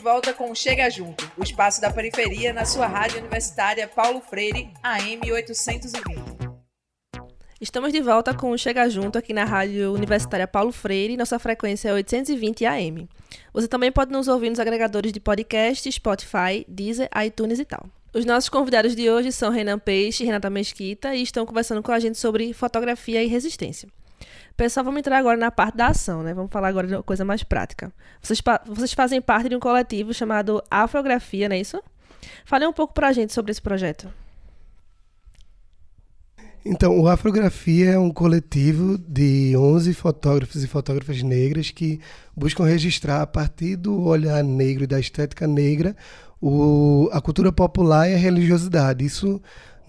[0.00, 5.30] Volta com Chega Junto, o espaço da periferia na sua rádio universitária Paulo Freire, AM
[5.30, 6.18] 820.
[7.60, 11.18] Estamos de volta com o Chega Junto aqui na Rádio Universitária Paulo Freire.
[11.18, 13.08] Nossa frequência é 820 AM.
[13.52, 17.84] Você também pode nos ouvir nos agregadores de podcast, Spotify, Deezer, iTunes e tal.
[18.14, 21.92] Os nossos convidados de hoje são Renan Peixe e Renata Mesquita e estão conversando com
[21.92, 23.86] a gente sobre fotografia e resistência.
[24.60, 26.34] Pessoal, vamos entrar agora na parte da ação, né?
[26.34, 27.90] Vamos falar agora de uma coisa mais prática.
[28.20, 31.82] Vocês, vocês fazem parte de um coletivo chamado Afrografia, não é isso?
[32.44, 34.06] Fale um pouco pra gente sobre esse projeto.
[36.62, 41.98] Então, o Afrografia é um coletivo de 11 fotógrafos e fotógrafas negras que
[42.36, 45.96] buscam registrar, a partir do olhar negro e da estética negra,
[46.38, 49.06] o, a cultura popular e a religiosidade.
[49.06, 49.40] Isso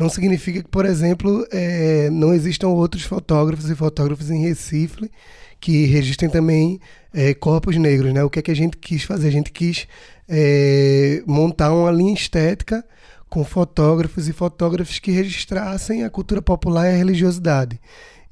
[0.02, 5.12] não significa que, por exemplo, é, não existam outros fotógrafos e fotógrafos em Recife
[5.60, 6.80] que registrem também
[7.14, 8.12] é, corpos negros.
[8.12, 8.24] Né?
[8.24, 9.28] O que é que a gente quis fazer?
[9.28, 9.88] A gente quis
[10.28, 12.84] é, montar uma linha estética
[13.30, 17.80] com fotógrafos e fotógrafos que registrassem a cultura popular e a religiosidade.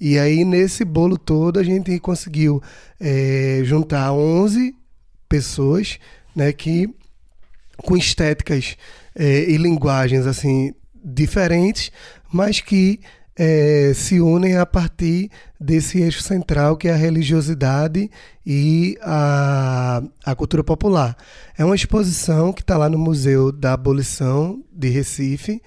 [0.01, 2.63] E aí, nesse bolo todo, a gente conseguiu
[2.99, 4.75] é, juntar 11
[5.27, 5.99] pessoas
[6.35, 6.89] né, que,
[7.77, 8.75] com estéticas
[9.13, 10.73] é, e linguagens assim
[11.13, 11.91] diferentes,
[12.31, 12.99] mas que
[13.39, 18.11] é, se unem a partir desse eixo central que é a religiosidade
[18.45, 21.15] e a, a cultura popular.
[21.57, 25.61] É uma exposição que está lá no Museu da Abolição de Recife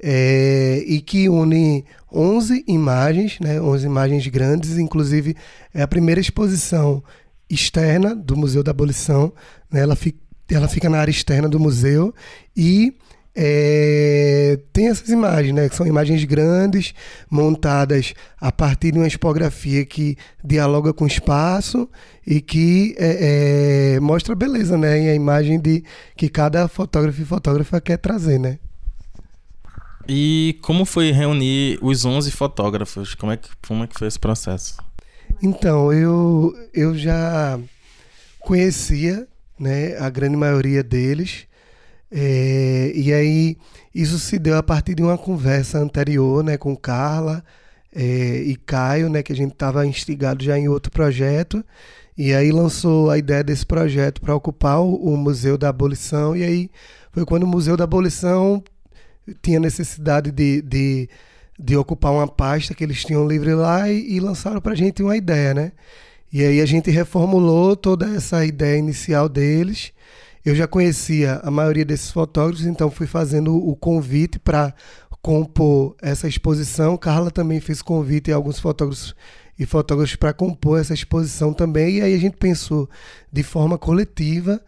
[0.00, 5.36] é, e que une 11 imagens, né, 11 imagens grandes, inclusive
[5.74, 7.02] é a primeira exposição
[7.50, 9.32] externa do Museu da Abolição,
[9.68, 10.18] né, ela, fica,
[10.50, 12.14] ela fica na área externa do museu
[12.56, 12.94] e
[13.38, 15.68] é, tem essas imagens, né?
[15.68, 16.94] Que são imagens grandes,
[17.30, 21.86] montadas a partir de uma expografia que dialoga com o espaço
[22.26, 25.04] e que é, é, mostra a beleza, né?
[25.04, 25.84] E a imagem de
[26.16, 28.58] que cada fotógrafo e fotógrafa quer trazer, né?
[30.08, 33.14] E como foi reunir os 11 fotógrafos?
[33.14, 34.78] Como é que, como é que foi esse processo?
[35.42, 37.58] Então, eu, eu já
[38.40, 39.26] conhecia
[39.58, 41.46] né, a grande maioria deles
[42.10, 43.56] é, e aí
[43.94, 47.42] isso se deu a partir de uma conversa anterior né, com Carla
[47.94, 51.64] é, e Caio, né, que a gente estava instigado já em outro projeto.
[52.16, 56.36] E aí lançou a ideia desse projeto para ocupar o, o, Museu da Abolição.
[56.36, 56.70] E aí
[57.12, 58.62] foi quando o Museu da Abolição
[59.42, 61.08] tinha necessidade de, de,
[61.58, 65.02] de ocupar uma pasta que eles tinham livre lá e, e lançaram para a gente
[65.02, 65.72] uma ideia, né?
[66.32, 69.92] E aí a gente reformulou toda essa ideia inicial deles
[70.46, 74.72] eu já conhecia a maioria desses fotógrafos, então fui fazendo o convite para
[75.20, 76.96] compor essa exposição.
[76.96, 79.12] Carla também fez convite a alguns fotógrafos
[79.58, 81.96] e fotógrafos para compor essa exposição também.
[81.96, 82.88] E aí a gente pensou
[83.32, 84.62] de forma coletiva,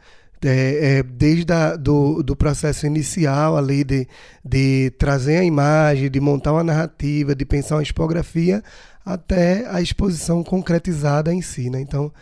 [0.44, 4.08] é, é, desde a, do, do processo inicial ali de,
[4.44, 8.64] de trazer a imagem, de montar uma narrativa, de pensar uma expografia,
[9.04, 11.70] até a exposição concretizada em si.
[11.70, 11.80] Né?
[11.80, 12.12] Então,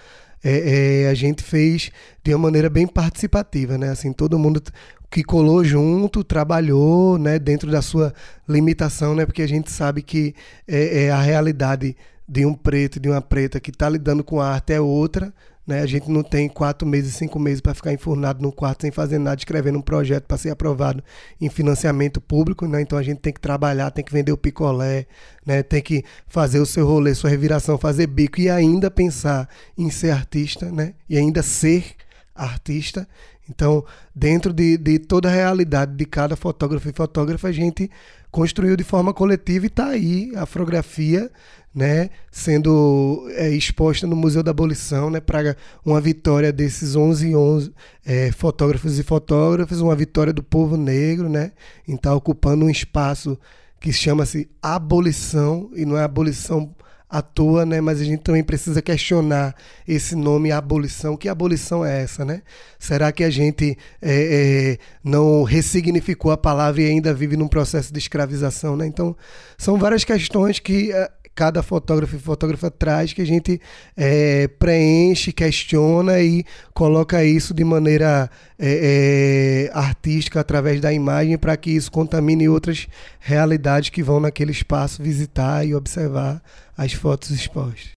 [0.49, 1.91] é, é, a gente fez
[2.23, 3.91] de uma maneira bem participativa, né?
[3.91, 4.63] Assim, todo mundo
[5.11, 8.15] que colou junto, trabalhou, né, dentro da sua
[8.49, 9.27] limitação, né?
[9.27, 10.37] Porque a gente sabe que
[10.69, 11.97] é, é a realidade
[12.29, 15.35] de um preto de uma preta que está lidando com a arte é outra,
[15.67, 15.81] né?
[15.81, 19.19] A gente não tem quatro meses, cinco meses para ficar enfurnado num quarto sem fazer
[19.19, 21.03] nada, escrevendo um projeto para ser aprovado
[21.41, 22.69] em financiamento público.
[22.69, 22.83] Né?
[22.83, 25.07] Então a gente tem que trabalhar, tem que vender o picolé,
[25.45, 25.63] né?
[25.63, 30.11] tem que fazer o seu rolê, sua reviração, fazer bico e ainda pensar em ser
[30.11, 30.95] artista né?
[31.09, 31.97] e ainda ser
[32.33, 33.09] artista.
[33.49, 37.91] Então, dentro de, de toda a realidade de cada fotógrafo e fotógrafa, a gente
[38.31, 41.31] construiu de forma coletiva e está aí a fotografia
[41.77, 47.71] né, sendo é, exposta no Museu da Abolição, né, para uma vitória desses 11, 11
[48.03, 51.53] é, fotógrafos e fotógrafas, uma vitória do povo negro, né,
[51.87, 53.39] em estar tá ocupando um espaço
[53.79, 56.75] que chama-se abolição, e não é abolição
[57.09, 57.81] à toa, né?
[57.81, 59.55] Mas a gente também precisa questionar
[59.87, 61.17] esse nome abolição.
[61.17, 62.43] Que abolição é essa, né?
[62.79, 67.93] Será que a gente é, é, não ressignificou a palavra e ainda vive num processo
[67.93, 68.87] de escravização, né?
[68.87, 69.17] Então,
[69.57, 73.61] são várias questões que é, cada fotógrafo e fotógrafa traz que a gente
[73.95, 81.55] é, preenche, questiona e coloca isso de maneira é, é, artística através da imagem para
[81.59, 82.89] que isso contamine outras
[83.21, 86.43] realidades que vão naquele espaço visitar e observar
[86.77, 87.96] as fotos expostas.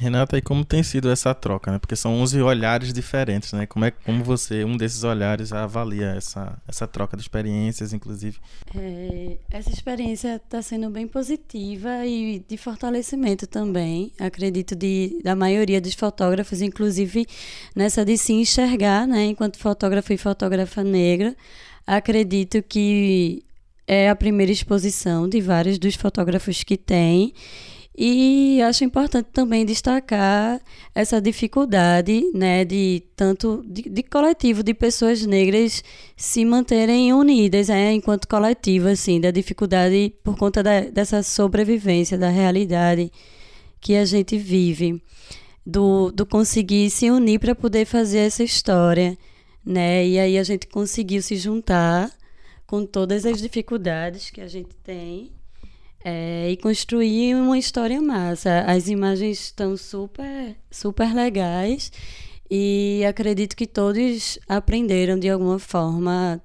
[0.00, 1.78] Renata, e como tem sido essa troca, né?
[1.78, 3.66] Porque são 11 olhares diferentes, né?
[3.66, 8.38] Como é como você, um desses olhares, avalia essa, essa troca de experiências, inclusive?
[8.74, 15.82] É, essa experiência está sendo bem positiva e de fortalecimento também, acredito, de, da maioria
[15.82, 17.26] dos fotógrafos, inclusive
[17.76, 19.26] nessa de se enxergar, né?
[19.26, 21.36] Enquanto fotógrafo e fotógrafa negra,
[21.86, 23.44] acredito que
[23.86, 27.34] é a primeira exposição de vários dos fotógrafos que tem.
[27.96, 30.60] E acho importante também destacar
[30.94, 35.82] essa dificuldade, né, de tanto de, de coletivo de pessoas negras
[36.16, 42.28] se manterem unidas, né, enquanto coletivo, assim, da dificuldade por conta da, dessa sobrevivência da
[42.28, 43.10] realidade
[43.80, 45.02] que a gente vive,
[45.66, 49.18] do, do conseguir se unir para poder fazer essa história,
[49.64, 52.10] né, e aí a gente conseguiu se juntar
[52.66, 55.32] com todas as dificuldades que a gente tem
[56.04, 58.60] é, e construir uma história massa.
[58.66, 61.92] As imagens estão super, super legais
[62.50, 66.40] e acredito que todos aprenderam de alguma forma,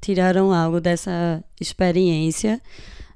[0.00, 2.60] tiraram algo dessa experiência,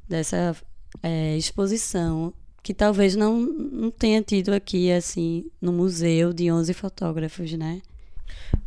[0.09, 0.57] dessa
[1.03, 2.33] é, exposição
[2.63, 7.83] que talvez não, não tenha tido aqui assim no museu de 11 fotógrafos, né?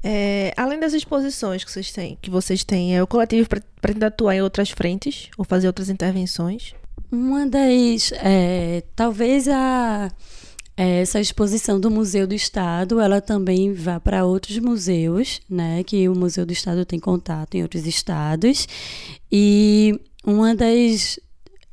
[0.03, 3.49] É, além das exposições que vocês têm, que vocês têm, é o coletivo
[3.81, 6.75] pretende atuar em outras frentes ou fazer outras intervenções?
[7.11, 8.11] Uma das.
[8.13, 10.11] É, talvez a,
[10.75, 15.83] é, essa exposição do Museu do Estado ela também vá para outros museus, né?
[15.83, 18.67] Que o Museu do Estado tem contato em outros estados.
[19.31, 21.19] E uma das.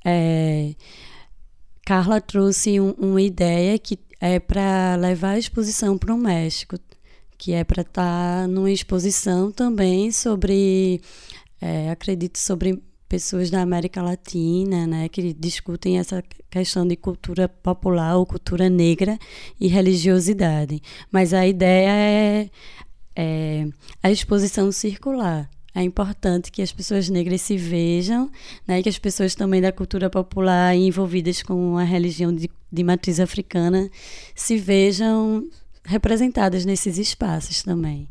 [0.05, 0.75] É,
[1.85, 6.79] Carla trouxe um, uma ideia que é para levar a exposição para o México,
[7.37, 11.03] que é para estar tá numa exposição também sobre,
[11.61, 12.83] é, acredito, sobre
[13.15, 19.17] pessoas da América Latina, né, que discutem essa questão de cultura popular ou cultura negra
[19.61, 20.83] e religiosidade.
[21.13, 22.51] Mas a ideia é,
[23.15, 23.69] é
[24.03, 25.49] a exposição circular.
[25.73, 28.29] É importante que as pessoas negras se vejam,
[28.67, 33.21] né, que as pessoas também da cultura popular envolvidas com a religião de, de matriz
[33.21, 33.89] africana
[34.35, 35.49] se vejam
[35.85, 38.09] representadas nesses espaços também.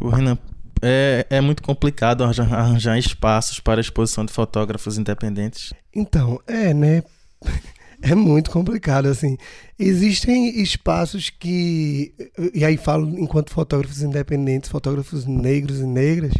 [0.00, 0.38] O Renan
[0.86, 5.72] é, é muito complicado arranjar, arranjar espaços para exposição de fotógrafos independentes.
[5.94, 7.02] Então, é, né?
[8.02, 9.38] É muito complicado, assim.
[9.78, 12.12] Existem espaços que.
[12.52, 16.34] E aí falo enquanto fotógrafos independentes, fotógrafos negros e negras.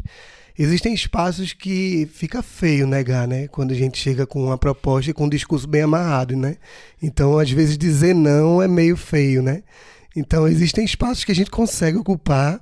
[0.59, 3.49] Existem espaços que fica feio negar, né?
[3.49, 6.57] Quando a gente chega com uma proposta e com um discurso bem amarrado, né?
[7.03, 9.63] Então, às vezes, dizer não é meio feio, né?
[10.17, 12.61] Então, existem espaços que a gente consegue ocupar,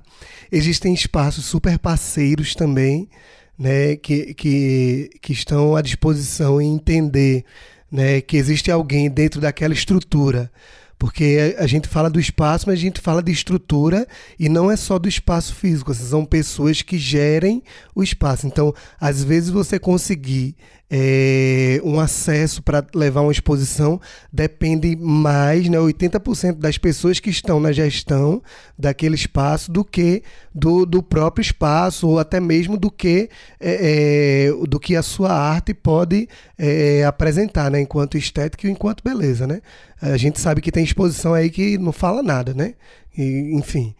[0.51, 3.09] existem espaços super parceiros também,
[3.57, 7.45] né, que, que, que estão à disposição em entender
[7.89, 10.51] né, que existe alguém dentro daquela estrutura
[10.97, 14.07] porque a gente fala do espaço, mas a gente fala de estrutura
[14.39, 17.61] e não é só do espaço físico, são pessoas que gerem
[17.93, 18.47] o espaço.
[18.47, 20.55] Então, às vezes você conseguir
[20.89, 23.99] é, um acesso para levar uma exposição
[24.31, 28.41] depende mais, né, 80% das pessoas que estão na gestão
[28.77, 30.21] daquele espaço do que
[30.53, 33.29] do, do próprio espaço ou até mesmo do que
[33.59, 39.03] é, é, do que a sua arte pode é, apresentar, né, enquanto estética e enquanto
[39.03, 39.61] beleza, né?
[40.01, 42.75] A gente sabe que tem exposição aí que não fala nada, né?
[43.17, 43.95] E, enfim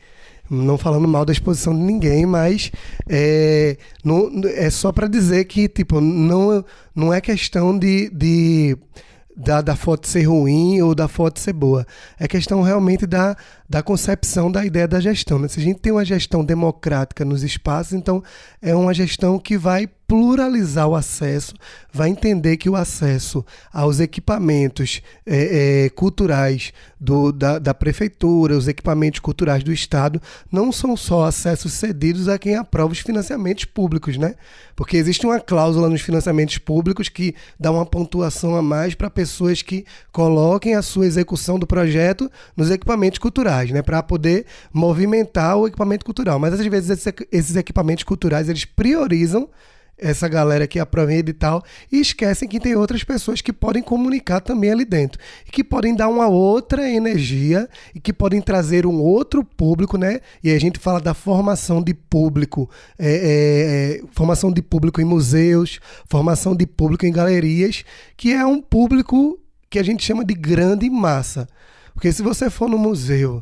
[0.50, 2.72] não falando mal da exposição de ninguém, mas
[3.08, 6.64] é, não, é só para dizer que tipo não,
[6.96, 8.78] não é questão de, de
[9.36, 11.86] da, da foto ser ruim ou da foto ser boa.
[12.18, 13.36] É questão realmente da,
[13.68, 15.40] da concepção da ideia da gestão.
[15.40, 15.48] Né?
[15.48, 18.24] Se a gente tem uma gestão democrática nos espaços, então
[18.62, 21.54] é uma gestão que vai pluralizar o acesso,
[21.92, 23.44] vai entender que o acesso
[23.74, 30.72] aos equipamentos é, é, culturais do, da, da, prefeitura, os equipamentos culturais do Estado, não
[30.72, 34.36] são só acessos cedidos a quem aprova os financiamentos públicos, né?
[34.76, 39.62] Porque existe uma cláusula nos financiamentos públicos que dá uma pontuação a mais para pessoas
[39.62, 43.82] que coloquem a sua execução do projeto nos equipamentos culturais, né?
[43.82, 46.40] Para poder movimentar o equipamento cultural.
[46.40, 49.50] Mas às vezes esses equipamentos culturais eles priorizam
[49.98, 54.42] essa galera que aprende e tal, e esquecem que tem outras pessoas que podem comunicar
[54.42, 59.00] também ali dentro, e que podem dar uma outra energia e que podem trazer um
[59.02, 60.20] outro público, né?
[60.44, 65.06] E a gente fala da formação de público, é, é, é, formação de público em
[65.06, 65.80] museus,
[66.10, 67.86] formação de público em galerias,
[68.18, 69.40] que é um público
[69.70, 71.48] que a gente chama de grande massa.
[71.96, 73.42] Porque se você for no museu,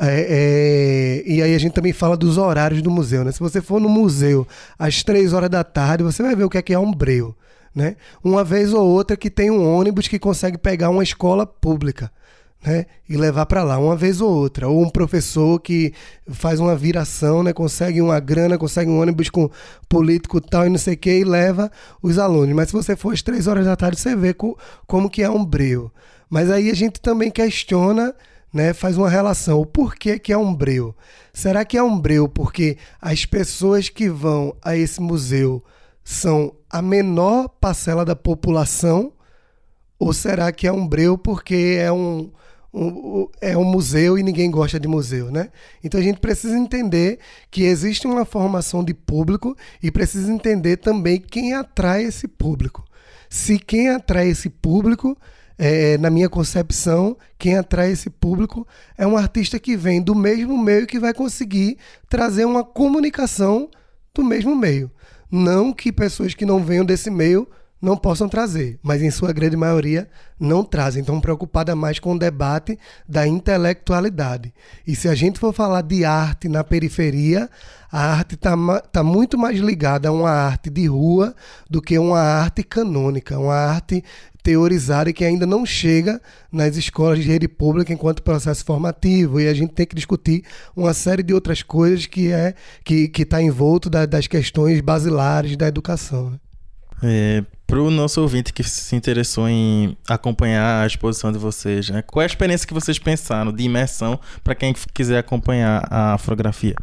[0.00, 3.30] é, é, e aí a gente também fala dos horários do museu, né?
[3.30, 4.44] Se você for no museu
[4.78, 7.36] às três horas da tarde, você vai ver o que é que é um breu,
[7.72, 7.96] né?
[8.24, 12.10] Uma vez ou outra que tem um ônibus que consegue pegar uma escola pública,
[12.64, 12.86] né?
[13.08, 14.68] E levar para lá, uma vez ou outra.
[14.68, 15.92] Ou um professor que
[16.30, 17.52] faz uma viração, né?
[17.52, 19.50] Consegue uma grana, consegue um ônibus com
[19.88, 21.70] político tal e não sei o que e leva
[22.02, 22.54] os alunos.
[22.54, 24.56] Mas se você for às três horas da tarde, você vê co
[24.86, 25.90] como que é um breu.
[26.30, 28.14] Mas aí a gente também questiona
[28.52, 29.60] né, faz uma relação.
[29.60, 30.94] O porquê que é um breu?
[31.32, 35.64] Será que é um breu porque as pessoas que vão a esse museu
[36.04, 39.12] são a menor parcela da população?
[39.98, 42.30] Ou será que é um breu porque é um,
[43.40, 45.50] é um museu e ninguém gosta de museu, né?
[45.84, 47.18] Então a gente precisa entender
[47.50, 52.82] que existe uma formação de público e precisa entender também quem atrai esse público.
[53.28, 55.16] Se quem atrai esse público
[55.58, 58.66] é, na minha concepção, quem atrai esse público
[58.96, 61.76] é um artista que vem do mesmo meio que vai conseguir
[62.08, 63.68] trazer uma comunicação
[64.14, 64.90] do mesmo meio.
[65.30, 67.46] Não que pessoas que não venham desse meio
[67.82, 70.08] não possam trazer, mas em sua grande maioria
[70.38, 71.02] não trazem.
[71.02, 72.78] Então, preocupada mais com o debate
[73.08, 74.54] da intelectualidade.
[74.86, 77.50] E se a gente for falar de arte na periferia,
[77.90, 78.56] a arte está
[78.92, 81.34] tá muito mais ligada a uma arte de rua
[81.68, 84.04] do que uma arte canônica, uma arte
[84.44, 86.20] teorizada e que ainda não chega
[86.50, 89.40] nas escolas de rede pública enquanto processo formativo.
[89.40, 90.44] E a gente tem que discutir
[90.76, 92.54] uma série de outras coisas que é
[92.84, 96.30] que está envolto da, das questões basilares da educação.
[96.30, 96.38] Né?
[97.02, 102.02] É, para o nosso ouvinte que se interessou em acompanhar a exposição de vocês, né?
[102.02, 106.74] qual é a experiência que vocês pensaram de imersão para quem quiser acompanhar a afrografia?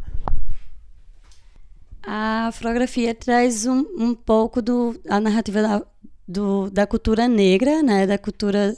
[2.02, 5.82] A afrografia traz um, um pouco do, a narrativa da,
[6.26, 8.76] do, da cultura negra, né, da cultura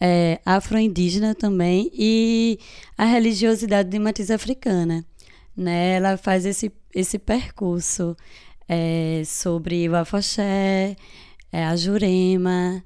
[0.00, 2.56] é, afro-indígena também, e
[2.96, 5.04] a religiosidade de matriz africana.
[5.56, 5.94] Né?
[5.94, 8.16] Ela faz esse, esse percurso
[8.68, 10.94] é, sobre o afoxé,
[11.52, 12.82] é, a jurema.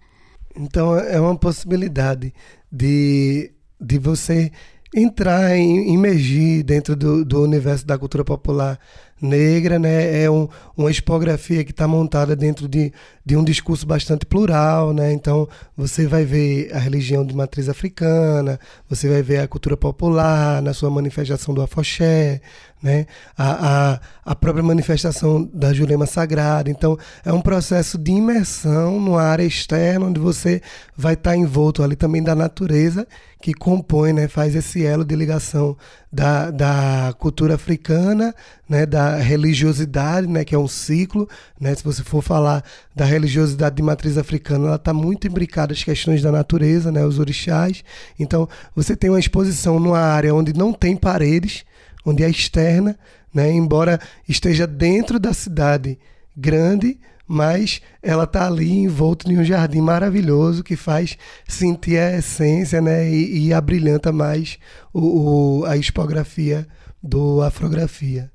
[0.55, 2.35] Então é uma possibilidade
[2.71, 4.51] de, de você
[4.95, 8.79] entrar, em, imergir dentro do, do universo da cultura popular
[9.21, 10.23] negra, né?
[10.23, 12.93] É um, uma expografia que está montada dentro de,
[13.25, 15.13] de um discurso bastante plural, né?
[15.13, 20.61] Então você vai ver a religião de matriz africana, você vai ver a cultura popular
[20.61, 22.41] na sua manifestação do afoxé,
[22.83, 23.07] né?
[23.37, 26.71] A, a, a própria manifestação da Jurema Sagrada.
[26.71, 30.61] Então é um processo de imersão numa área externa onde você
[30.97, 33.07] vai estar tá envolto ali também da natureza
[33.41, 34.29] que compõe, né?
[34.29, 35.77] Faz esse elo de ligação
[36.11, 38.35] da, da cultura africana,
[38.69, 38.87] né?
[38.87, 41.29] Da religiosidade, né, que é um ciclo,
[41.61, 42.65] né, se você for falar
[42.95, 47.19] da religiosidade de matriz africana, ela está muito imbricada às questões da natureza, né, os
[47.19, 47.85] orixás.
[48.19, 51.65] Então, você tem uma exposição numa área onde não tem paredes,
[52.05, 52.99] onde é externa,
[53.33, 55.99] né, embora esteja dentro da cidade
[56.37, 62.81] grande, mas ela está ali envolta em um jardim maravilhoso que faz sentir a essência
[62.81, 64.59] né, e, e abrilhanta mais
[64.93, 66.67] o, o, a expografia
[67.03, 68.31] do Afrografia.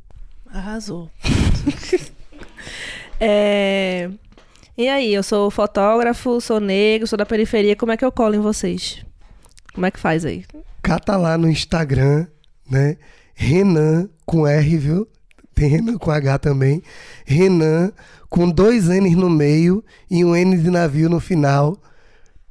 [0.48, 1.10] Arrasou.
[3.20, 4.10] é...
[4.78, 8.36] E aí, eu sou fotógrafo, sou negro, sou da periferia, como é que eu colo
[8.36, 9.06] em vocês?
[9.74, 10.46] Como é que faz aí?
[10.82, 12.26] Cata lá no Instagram,
[12.70, 12.98] né?
[13.34, 15.08] Renan com R, viu?
[15.54, 16.82] Tem Renan com H também.
[17.26, 17.92] Renan
[18.32, 21.78] com dois N's no meio e um N de navio no final.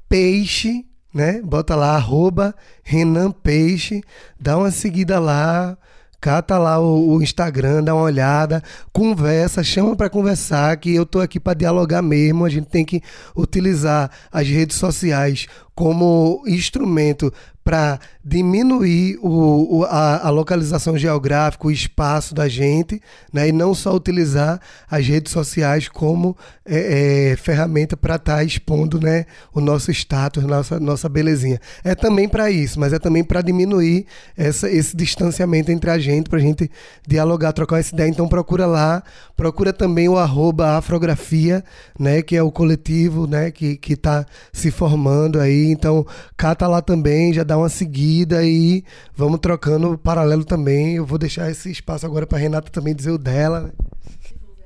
[0.06, 1.40] Peixe, né?
[1.42, 2.54] Bota lá, arroba
[2.84, 4.02] Renan Peixe.
[4.38, 5.78] Dá uma seguida lá
[6.20, 8.62] cata lá o, o, Instagram, dá uma olhada,
[8.92, 12.44] conversa, chama para conversar, que eu tô aqui para dialogar mesmo.
[12.44, 13.02] A gente tem que
[13.34, 15.46] utilizar as redes sociais
[15.80, 17.32] como instrumento
[17.64, 23.00] para diminuir o, o a, a, localização geográfica, o espaço da gente,
[23.32, 23.48] né?
[23.48, 24.60] e não só utilizar
[24.90, 29.24] as redes sociais como é, é, ferramenta para estar tá expondo né,
[29.54, 31.60] o nosso status, nossa, nossa belezinha.
[31.84, 34.06] É também para isso, mas é também para diminuir
[34.36, 36.70] essa, esse distanciamento entre a gente, para a gente
[37.06, 38.08] dialogar, trocar essa ideia.
[38.08, 39.02] Então procura lá,
[39.36, 41.62] procura também o arroba afrografia,
[41.98, 45.69] né, que é o coletivo né, que está se formando aí.
[45.70, 46.06] Então
[46.36, 50.96] cata lá também, já dá uma seguida e vamos trocando paralelo também.
[50.96, 53.62] Eu vou deixar esse espaço agora para Renata também dizer o dela.
[53.62, 53.70] Né?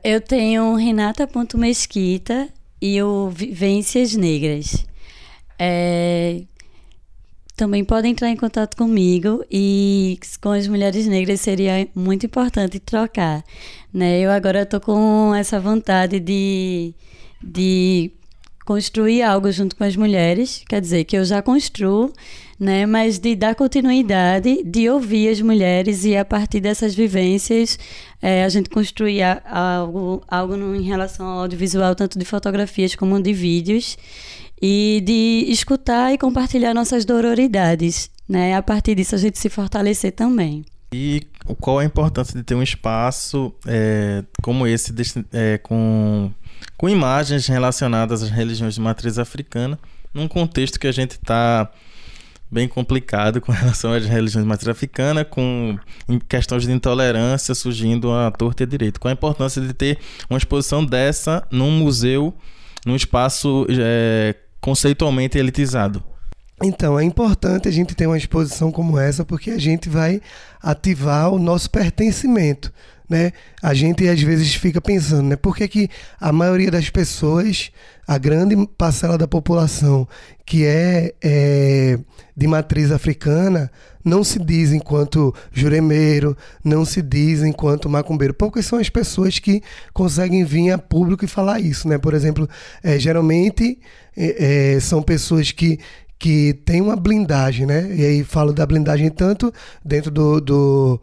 [0.03, 2.49] Eu tenho renata.mesquita
[2.81, 4.85] e o Vivências Negras.
[5.59, 6.43] É,
[7.57, 13.45] também podem entrar em contato comigo e com as mulheres negras seria muito importante trocar.
[13.93, 14.21] Né?
[14.21, 16.93] Eu agora estou com essa vontade de,
[17.43, 18.11] de
[18.65, 22.13] construir algo junto com as mulheres, quer dizer, que eu já construo,
[22.59, 27.79] né, mas de dar continuidade, de ouvir as mulheres e a partir dessas vivências
[28.23, 33.33] é, a gente construir algo, algo em relação ao audiovisual, tanto de fotografias como de
[33.33, 33.99] vídeos,
[34.63, 40.13] e de escutar e compartilhar nossas dororidades, né, a partir disso a gente se fortalecer
[40.13, 40.65] também.
[40.95, 41.23] E
[41.61, 44.95] qual a importância de ter um espaço é, como esse,
[45.33, 46.31] é, com
[46.77, 49.79] com imagens relacionadas às religiões de matriz africana,
[50.13, 51.71] num contexto que a gente está
[52.51, 55.79] bem complicado com relação às religiões de matriz africana, com
[56.29, 59.01] questões de intolerância surgindo à torta e à direito.
[59.01, 59.99] Qual a importância de ter
[60.31, 62.33] uma exposição dessa num museu,
[62.87, 66.03] num espaço é, conceitualmente elitizado?
[66.63, 70.21] Então, é importante a gente ter uma exposição como essa, porque a gente vai
[70.63, 72.73] ativar o nosso pertencimento.
[73.09, 73.33] Né?
[73.63, 75.37] A gente às vezes fica pensando, né?
[75.37, 77.71] Por que, que a maioria das pessoas,
[78.09, 80.09] a grande parcela da população
[80.47, 81.99] que é, é
[82.35, 83.71] de matriz africana,
[84.05, 88.35] não se diz enquanto juremeiro, não se diz enquanto macumbeiro.
[88.35, 91.97] Poucas são as pessoas que conseguem vir a público e falar isso, né?
[91.97, 92.49] Por exemplo,
[92.83, 93.79] é, geralmente
[94.17, 95.79] é, é são pessoas que
[96.17, 97.95] que tem uma blindagem, né?
[97.95, 99.53] E aí falo da blindagem tanto
[99.85, 101.01] dentro do, do,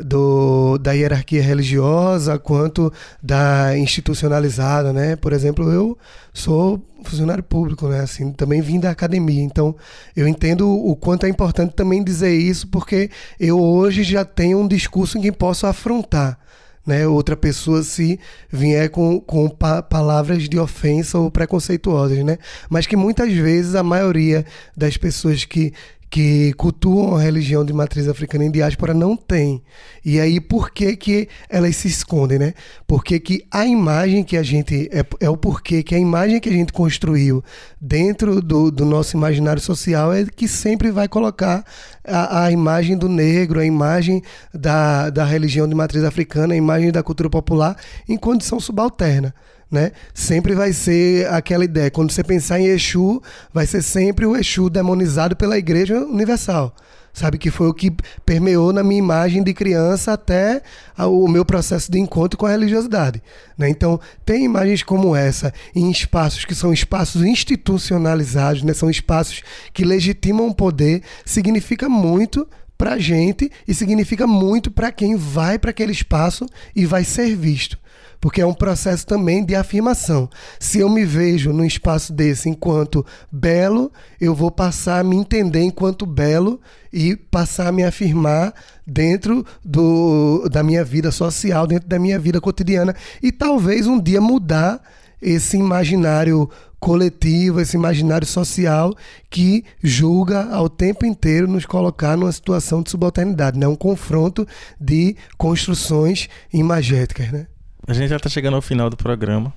[0.00, 2.92] do, da hierarquia religiosa quanto
[3.22, 5.16] da institucionalizada, né?
[5.16, 5.96] Por exemplo, eu
[6.32, 8.00] sou funcionário público, né?
[8.00, 9.74] Assim, também vim da academia, então
[10.16, 14.68] eu entendo o quanto é importante também dizer isso, porque eu hoje já tenho um
[14.68, 16.38] discurso em que posso afrontar
[16.86, 18.20] né, outra pessoa se
[18.52, 22.38] vier com, com pa palavras de ofensa ou preconceituosas, né?
[22.68, 24.44] Mas que muitas vezes a maioria
[24.76, 25.72] das pessoas que
[26.14, 29.60] que cultuam a religião de matriz africana em diáspora não tem.
[30.04, 32.54] E aí, por que, que elas se escondem, né?
[32.86, 34.88] Porque que a imagem que a gente.
[34.92, 37.42] É, é o porquê que a imagem que a gente construiu
[37.80, 41.64] dentro do, do nosso imaginário social é que sempre vai colocar
[42.06, 44.22] a, a imagem do negro, a imagem
[44.54, 47.76] da, da religião de matriz africana, a imagem da cultura popular
[48.08, 49.34] em condição subalterna
[49.70, 49.92] né?
[50.12, 51.90] Sempre vai ser aquela ideia.
[51.90, 56.74] Quando você pensar em Exu, vai ser sempre o Exu demonizado pela Igreja Universal.
[57.14, 57.92] Sabe que foi o que
[58.26, 60.60] permeou na minha imagem de criança até
[60.98, 63.22] o meu processo de encontro com a religiosidade.
[63.56, 63.68] Né?
[63.70, 68.74] Então, tem imagens como essa em espaços que são espaços institucionalizados, né?
[68.74, 69.42] são espaços
[69.72, 75.58] que legitimam o poder, significa muito para a gente e significa muito para quem vai
[75.58, 77.78] para aquele espaço e vai ser visto
[78.24, 80.30] porque é um processo também de afirmação.
[80.58, 85.60] Se eu me vejo num espaço desse enquanto belo, eu vou passar a me entender
[85.60, 86.58] enquanto belo
[86.90, 88.54] e passar a me afirmar
[88.86, 94.22] dentro do, da minha vida social, dentro da minha vida cotidiana e talvez um dia
[94.22, 94.80] mudar
[95.24, 96.48] esse imaginário
[96.78, 98.94] coletivo, esse imaginário social
[99.30, 103.66] que julga ao tempo inteiro nos colocar numa situação de subalternidade, né?
[103.66, 104.46] um confronto
[104.78, 107.32] de construções imagéticas.
[107.32, 107.46] Né?
[107.88, 109.50] A gente já está chegando ao final do programa.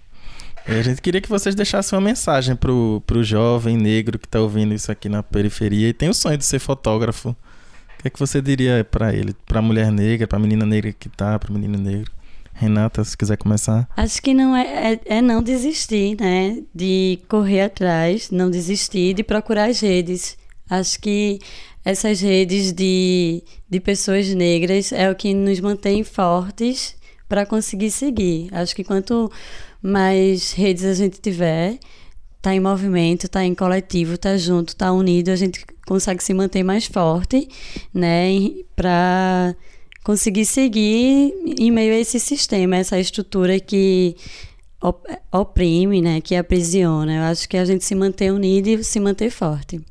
[0.66, 4.74] a gente queria que vocês deixassem uma mensagem pro, pro jovem negro que está ouvindo
[4.74, 7.32] isso aqui na periferia e tem o sonho de ser fotógrafo.
[7.32, 9.36] O que é que você diria para ele?
[9.46, 12.12] Para a mulher negra, para a menina negra que tá, para o menino negro?
[12.58, 13.88] Renata, se quiser começar.
[13.96, 16.64] Acho que não é, é, é, não desistir, né?
[16.74, 20.36] De correr atrás, não desistir, de procurar as redes.
[20.68, 21.40] Acho que
[21.86, 26.96] essas redes de, de pessoas negras é o que nos mantém fortes
[27.30, 28.50] para conseguir seguir.
[28.52, 29.32] Acho que quanto
[29.82, 31.78] mais redes a gente tiver,
[32.42, 36.64] tá em movimento, tá em coletivo, tá junto, tá unido, a gente consegue se manter
[36.64, 37.48] mais forte,
[37.94, 38.30] né,
[38.76, 39.56] para
[40.08, 44.16] conseguir seguir em meio a esse sistema, essa estrutura que
[45.30, 47.18] oprime, né, que aprisiona.
[47.18, 49.82] Eu acho que a gente se manter unido e se manter forte.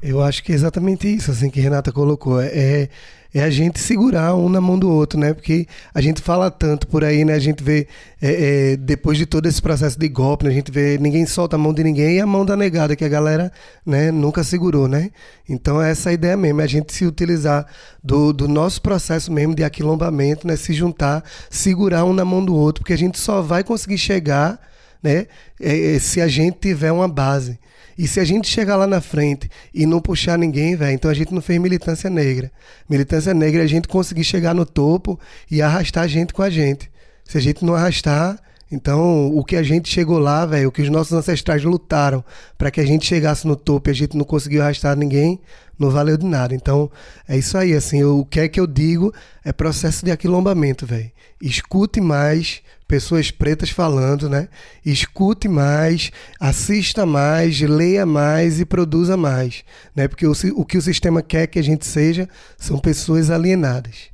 [0.00, 2.40] Eu acho que é exatamente isso, assim, que Renata colocou.
[2.40, 2.88] É,
[3.34, 5.34] é a gente segurar um na mão do outro, né?
[5.34, 7.34] Porque a gente fala tanto por aí, né?
[7.34, 7.86] A gente vê,
[8.20, 10.50] é, é, depois de todo esse processo de golpe, né?
[10.50, 13.04] a gente vê ninguém solta a mão de ninguém e a mão da negada, que
[13.04, 13.52] a galera
[13.84, 15.10] né, nunca segurou, né?
[15.48, 17.66] Então é essa a ideia mesmo, é a gente se utilizar
[18.02, 20.56] do, do nosso processo mesmo de aquilombamento, né?
[20.56, 24.60] Se juntar, segurar um na mão do outro, porque a gente só vai conseguir chegar,
[25.02, 25.26] né?
[25.60, 27.58] É, é se a gente tiver uma base.
[27.98, 31.14] E se a gente chegar lá na frente e não puxar ninguém, velho, então a
[31.14, 32.52] gente não fez militância negra.
[32.88, 35.18] Militância negra é a gente conseguir chegar no topo
[35.50, 36.90] e arrastar a gente com a gente.
[37.24, 38.38] Se a gente não arrastar,
[38.70, 42.24] então o que a gente chegou lá, velho, o que os nossos ancestrais lutaram
[42.58, 45.40] para que a gente chegasse no topo e a gente não conseguiu arrastar ninguém,
[45.78, 46.54] não valeu de nada.
[46.54, 46.90] Então
[47.28, 49.12] é isso aí, assim, o que é que eu digo
[49.44, 51.10] é processo de aquilombamento, velho.
[51.40, 54.48] Escute mais, pessoas pretas falando, né?
[54.84, 56.10] Escute mais,
[56.40, 59.64] assista mais, leia mais e produza mais,
[59.94, 60.08] né?
[60.08, 64.10] Porque o, o que o sistema quer que a gente seja são pessoas alienadas.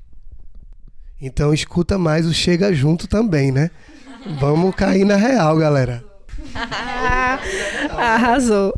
[1.21, 3.71] Então escuta mais o Chega Junto também, né?
[4.41, 6.05] Vamos cair na real, galera.
[7.97, 8.75] Arrasou.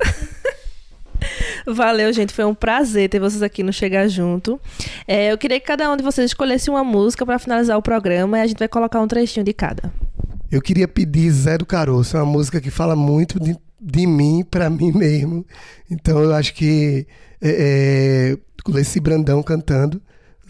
[1.66, 2.33] Valeu, gente.
[2.33, 4.61] Foi um prazer ter vocês aqui no Chegar Junto.
[5.07, 8.39] É, eu queria que cada um de vocês escolhesse uma música para finalizar o programa
[8.39, 9.93] e a gente vai colocar um trechinho de cada.
[10.51, 14.45] Eu queria pedir Zé do Caroço, é uma música que fala muito de, de mim
[14.49, 15.45] para mim mesmo.
[15.91, 17.07] Então eu acho que
[17.41, 18.37] é,
[18.77, 20.01] é, esse Brandão cantando,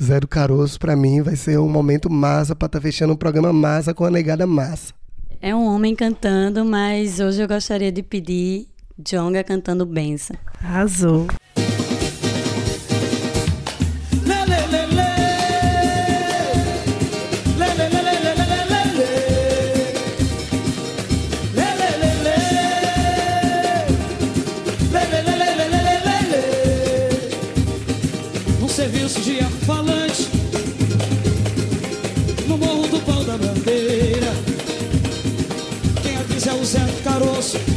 [0.03, 3.17] Zé do Caroço, para mim vai ser um momento massa para estar tá fechando um
[3.17, 4.93] programa massa com a negada massa.
[5.41, 8.67] É um homem cantando, mas hoje eu gostaria de pedir
[8.99, 10.37] Jonga cantando Benção.
[10.61, 11.27] Arrasou.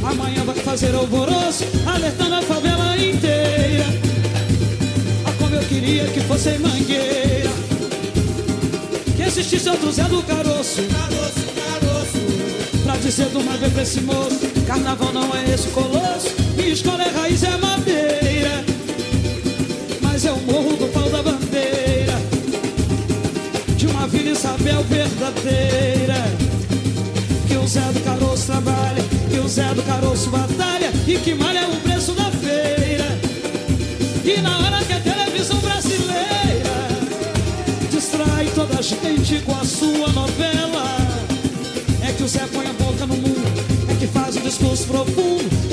[0.09, 3.83] Amanhã vai fazer alvoroço, alertando a favela inteira.
[5.25, 7.49] Ah, como eu queria que fosse em Mangueira.
[9.17, 10.81] Que existisse outro Zé do Caroço.
[10.83, 12.83] Caroço, caroço.
[12.85, 16.33] Pra dizer de uma vez pra esse moço: Carnaval não é esse colosso.
[16.55, 18.63] Minha escola é raiz, é madeira.
[20.01, 22.17] Mas é o morro do pau da bandeira.
[23.75, 26.23] De uma Vila Isabel verdadeira.
[27.45, 29.16] Que o Zé do Caroço trabalha
[29.47, 33.17] o Zé do Caroço batalha e que malha o preço da feira.
[34.25, 36.75] E na hora que a televisão brasileira
[37.89, 40.97] distrai toda a gente com a sua novela,
[42.05, 45.66] é que o Zé põe a boca no mundo, é que faz um discurso profundo,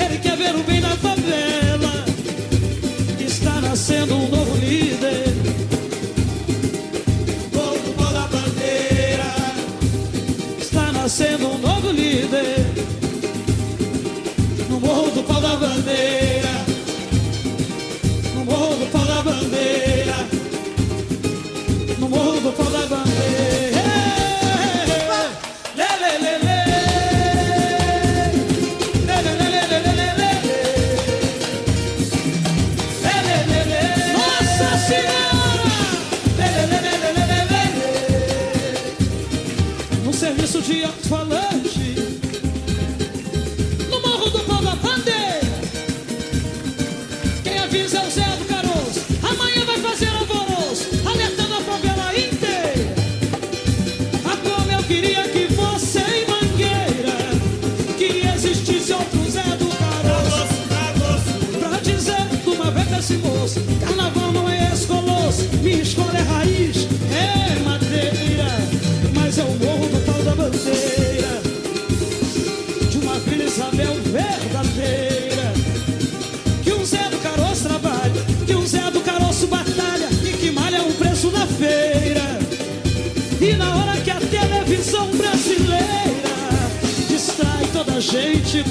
[19.51, 19.84] do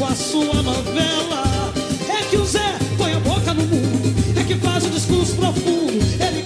[0.04, 1.72] com a sua novela.
[2.08, 5.92] É que o Zé põe a boca no mundo, é que faz um discurso profundo.
[6.20, 6.43] Ele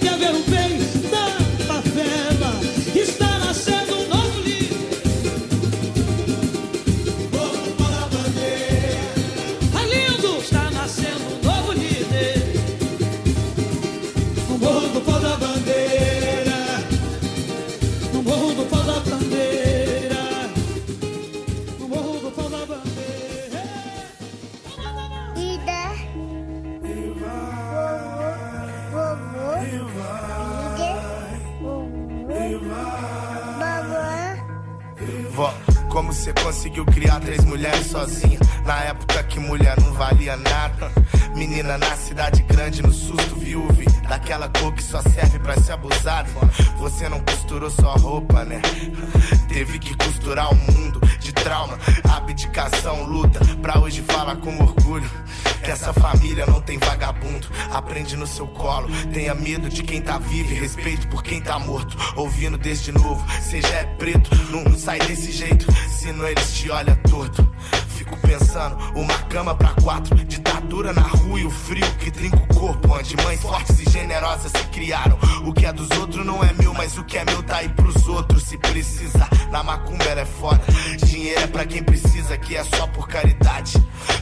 [61.29, 61.95] quem tá morto.
[62.15, 63.23] Ouvindo desde novo.
[63.41, 65.71] Seja é preto, não sai desse jeito.
[65.87, 67.47] Senão eles te olham torto.
[67.89, 72.55] Fico pensando, uma cama pra quatro, ditadura na rua e o frio que trinca o
[72.55, 75.19] corpo, onde mães fortes e generosas se criaram.
[75.45, 77.69] O que é dos outros não é meu, mas o que é meu tá aí
[77.69, 78.43] pros outros.
[78.43, 80.63] Se precisa, na macumba ela é foda.
[81.05, 83.73] Dinheiro é pra quem precisa, que é só por caridade.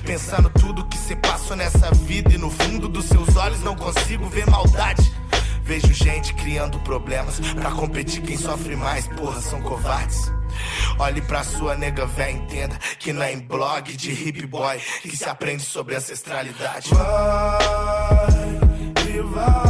[0.06, 4.26] Pensando tudo que cê passou nessa vida e no fundo dos seus olhos não consigo
[4.28, 5.17] ver maldade.
[5.68, 10.32] Vejo gente criando problemas pra competir quem sofre mais, porra, são covardes.
[10.98, 15.18] Olhe pra sua nega véia, entenda que não é em blog de hip boy que
[15.18, 16.90] se aprende sobre ancestralidade.
[16.94, 18.28] Vai
[19.14, 19.67] e vai,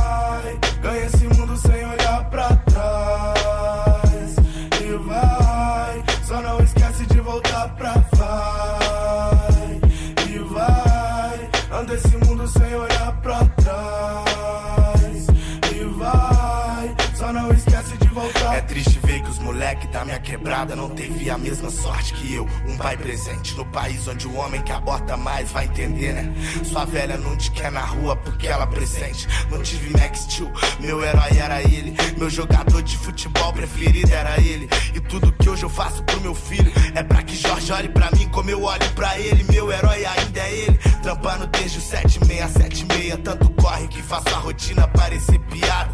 [19.68, 22.46] moleque da minha quebrada não teve a mesma sorte que eu.
[22.68, 26.34] Um pai presente no país onde o homem que aborta mais vai entender, né?
[26.66, 29.26] Sua velha não te quer na rua porque ela presente.
[29.50, 30.52] Não tive Max Steel,
[30.82, 31.96] meu herói era ele.
[32.18, 34.68] Meu jogador de futebol preferido era ele.
[34.94, 38.12] E tudo que hoje eu faço pro meu filho é pra que Jorge olhe pra
[38.12, 39.46] mim como eu olho pra ele.
[39.50, 40.78] Meu herói ainda é ele.
[41.02, 43.22] Trampando desde o 7676.
[43.24, 45.94] Tanto corre que faço a rotina parecer piada.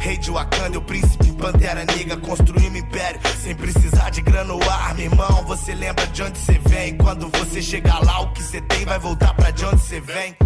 [0.00, 5.00] Rei de Wakanda, o príncipe Pantera Negra Construímos império sem precisar de grana ou arma
[5.00, 6.96] Irmão, você lembra de onde você vem?
[6.96, 10.36] Quando você chegar lá, o que você tem vai voltar pra de onde você vem.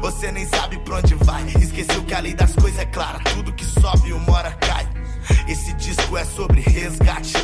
[0.00, 1.44] Você nem sabe pra onde vai.
[1.60, 3.18] Esqueceu que a lei das coisas é clara.
[3.34, 4.88] Tudo que sobe uma hora cai.
[5.46, 7.34] Esse disco é sobre resgate.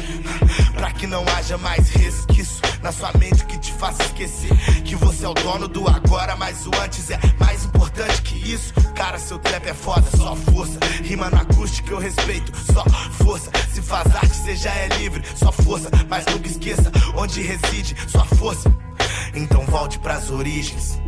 [0.75, 2.61] Pra que não haja mais resquício.
[2.83, 6.67] Na sua mente que te faça esquecer que você é o dono do agora, mas
[6.67, 7.56] o antes é mais
[7.97, 8.75] importante que isso.
[8.95, 10.79] Cara, seu trap é foda, só força.
[11.03, 12.85] Rima na acústica, eu respeito, só
[13.25, 13.51] força.
[13.73, 15.91] Se faz arte, você já é livre, só força.
[16.09, 18.71] Mas nunca esqueça onde reside sua força.
[19.35, 21.01] Então volte pras origens.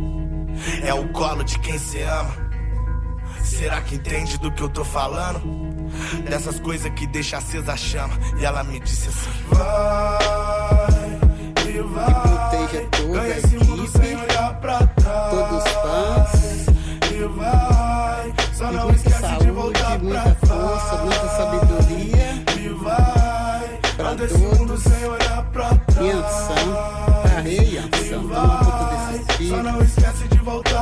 [0.83, 2.49] É o colo de quem você ama.
[3.43, 5.39] Será que entende do que eu tô falando?
[6.27, 8.17] Dessas coisas que deixa acesa a chama.
[8.39, 11.19] E ela me disse assim: Vai
[11.69, 12.05] e vai.
[12.05, 13.68] proteja toda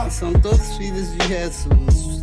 [0.07, 2.21] Que são todos filhos de Jesus.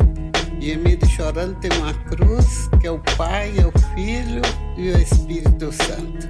[0.59, 4.41] Gemido e chorando tem uma cruz, que é o Pai, é o Filho
[4.75, 6.27] e o Espírito Santo.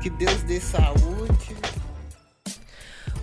[0.00, 1.54] Que Deus dê saúde.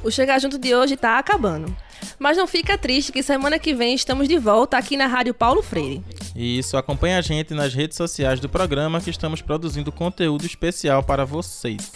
[0.04, 1.76] O Chega Junto de hoje tá acabando.
[2.20, 5.64] Mas não fica triste que semana que vem estamos de volta aqui na Rádio Paulo
[5.64, 6.04] Freire.
[6.36, 11.02] E isso, acompanha a gente nas redes sociais do programa que estamos produzindo conteúdo especial
[11.02, 11.92] para vocês.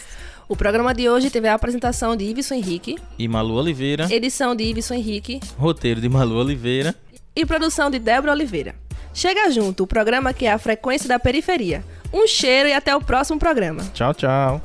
[0.48, 4.64] O programa de hoje teve a apresentação de Iveson Henrique, E Malu Oliveira, edição de
[4.64, 6.94] Iveson Henrique roteiro de Malu Oliveira.
[7.36, 8.74] e produção de Débora Oliveira.
[9.12, 11.84] Chega junto, o programa que é a frequência da periferia.
[12.12, 13.82] Um cheiro e até o próximo programa.
[13.92, 14.60] Tchau, tchau.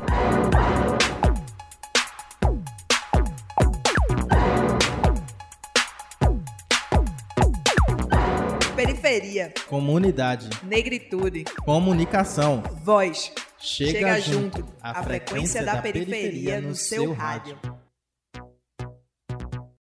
[8.76, 12.64] Periferia, Comunidade, negritude, comunicação.
[12.84, 13.32] voz.
[13.66, 17.57] Chega, Chega junto, a frequência da periferia no seu rádio.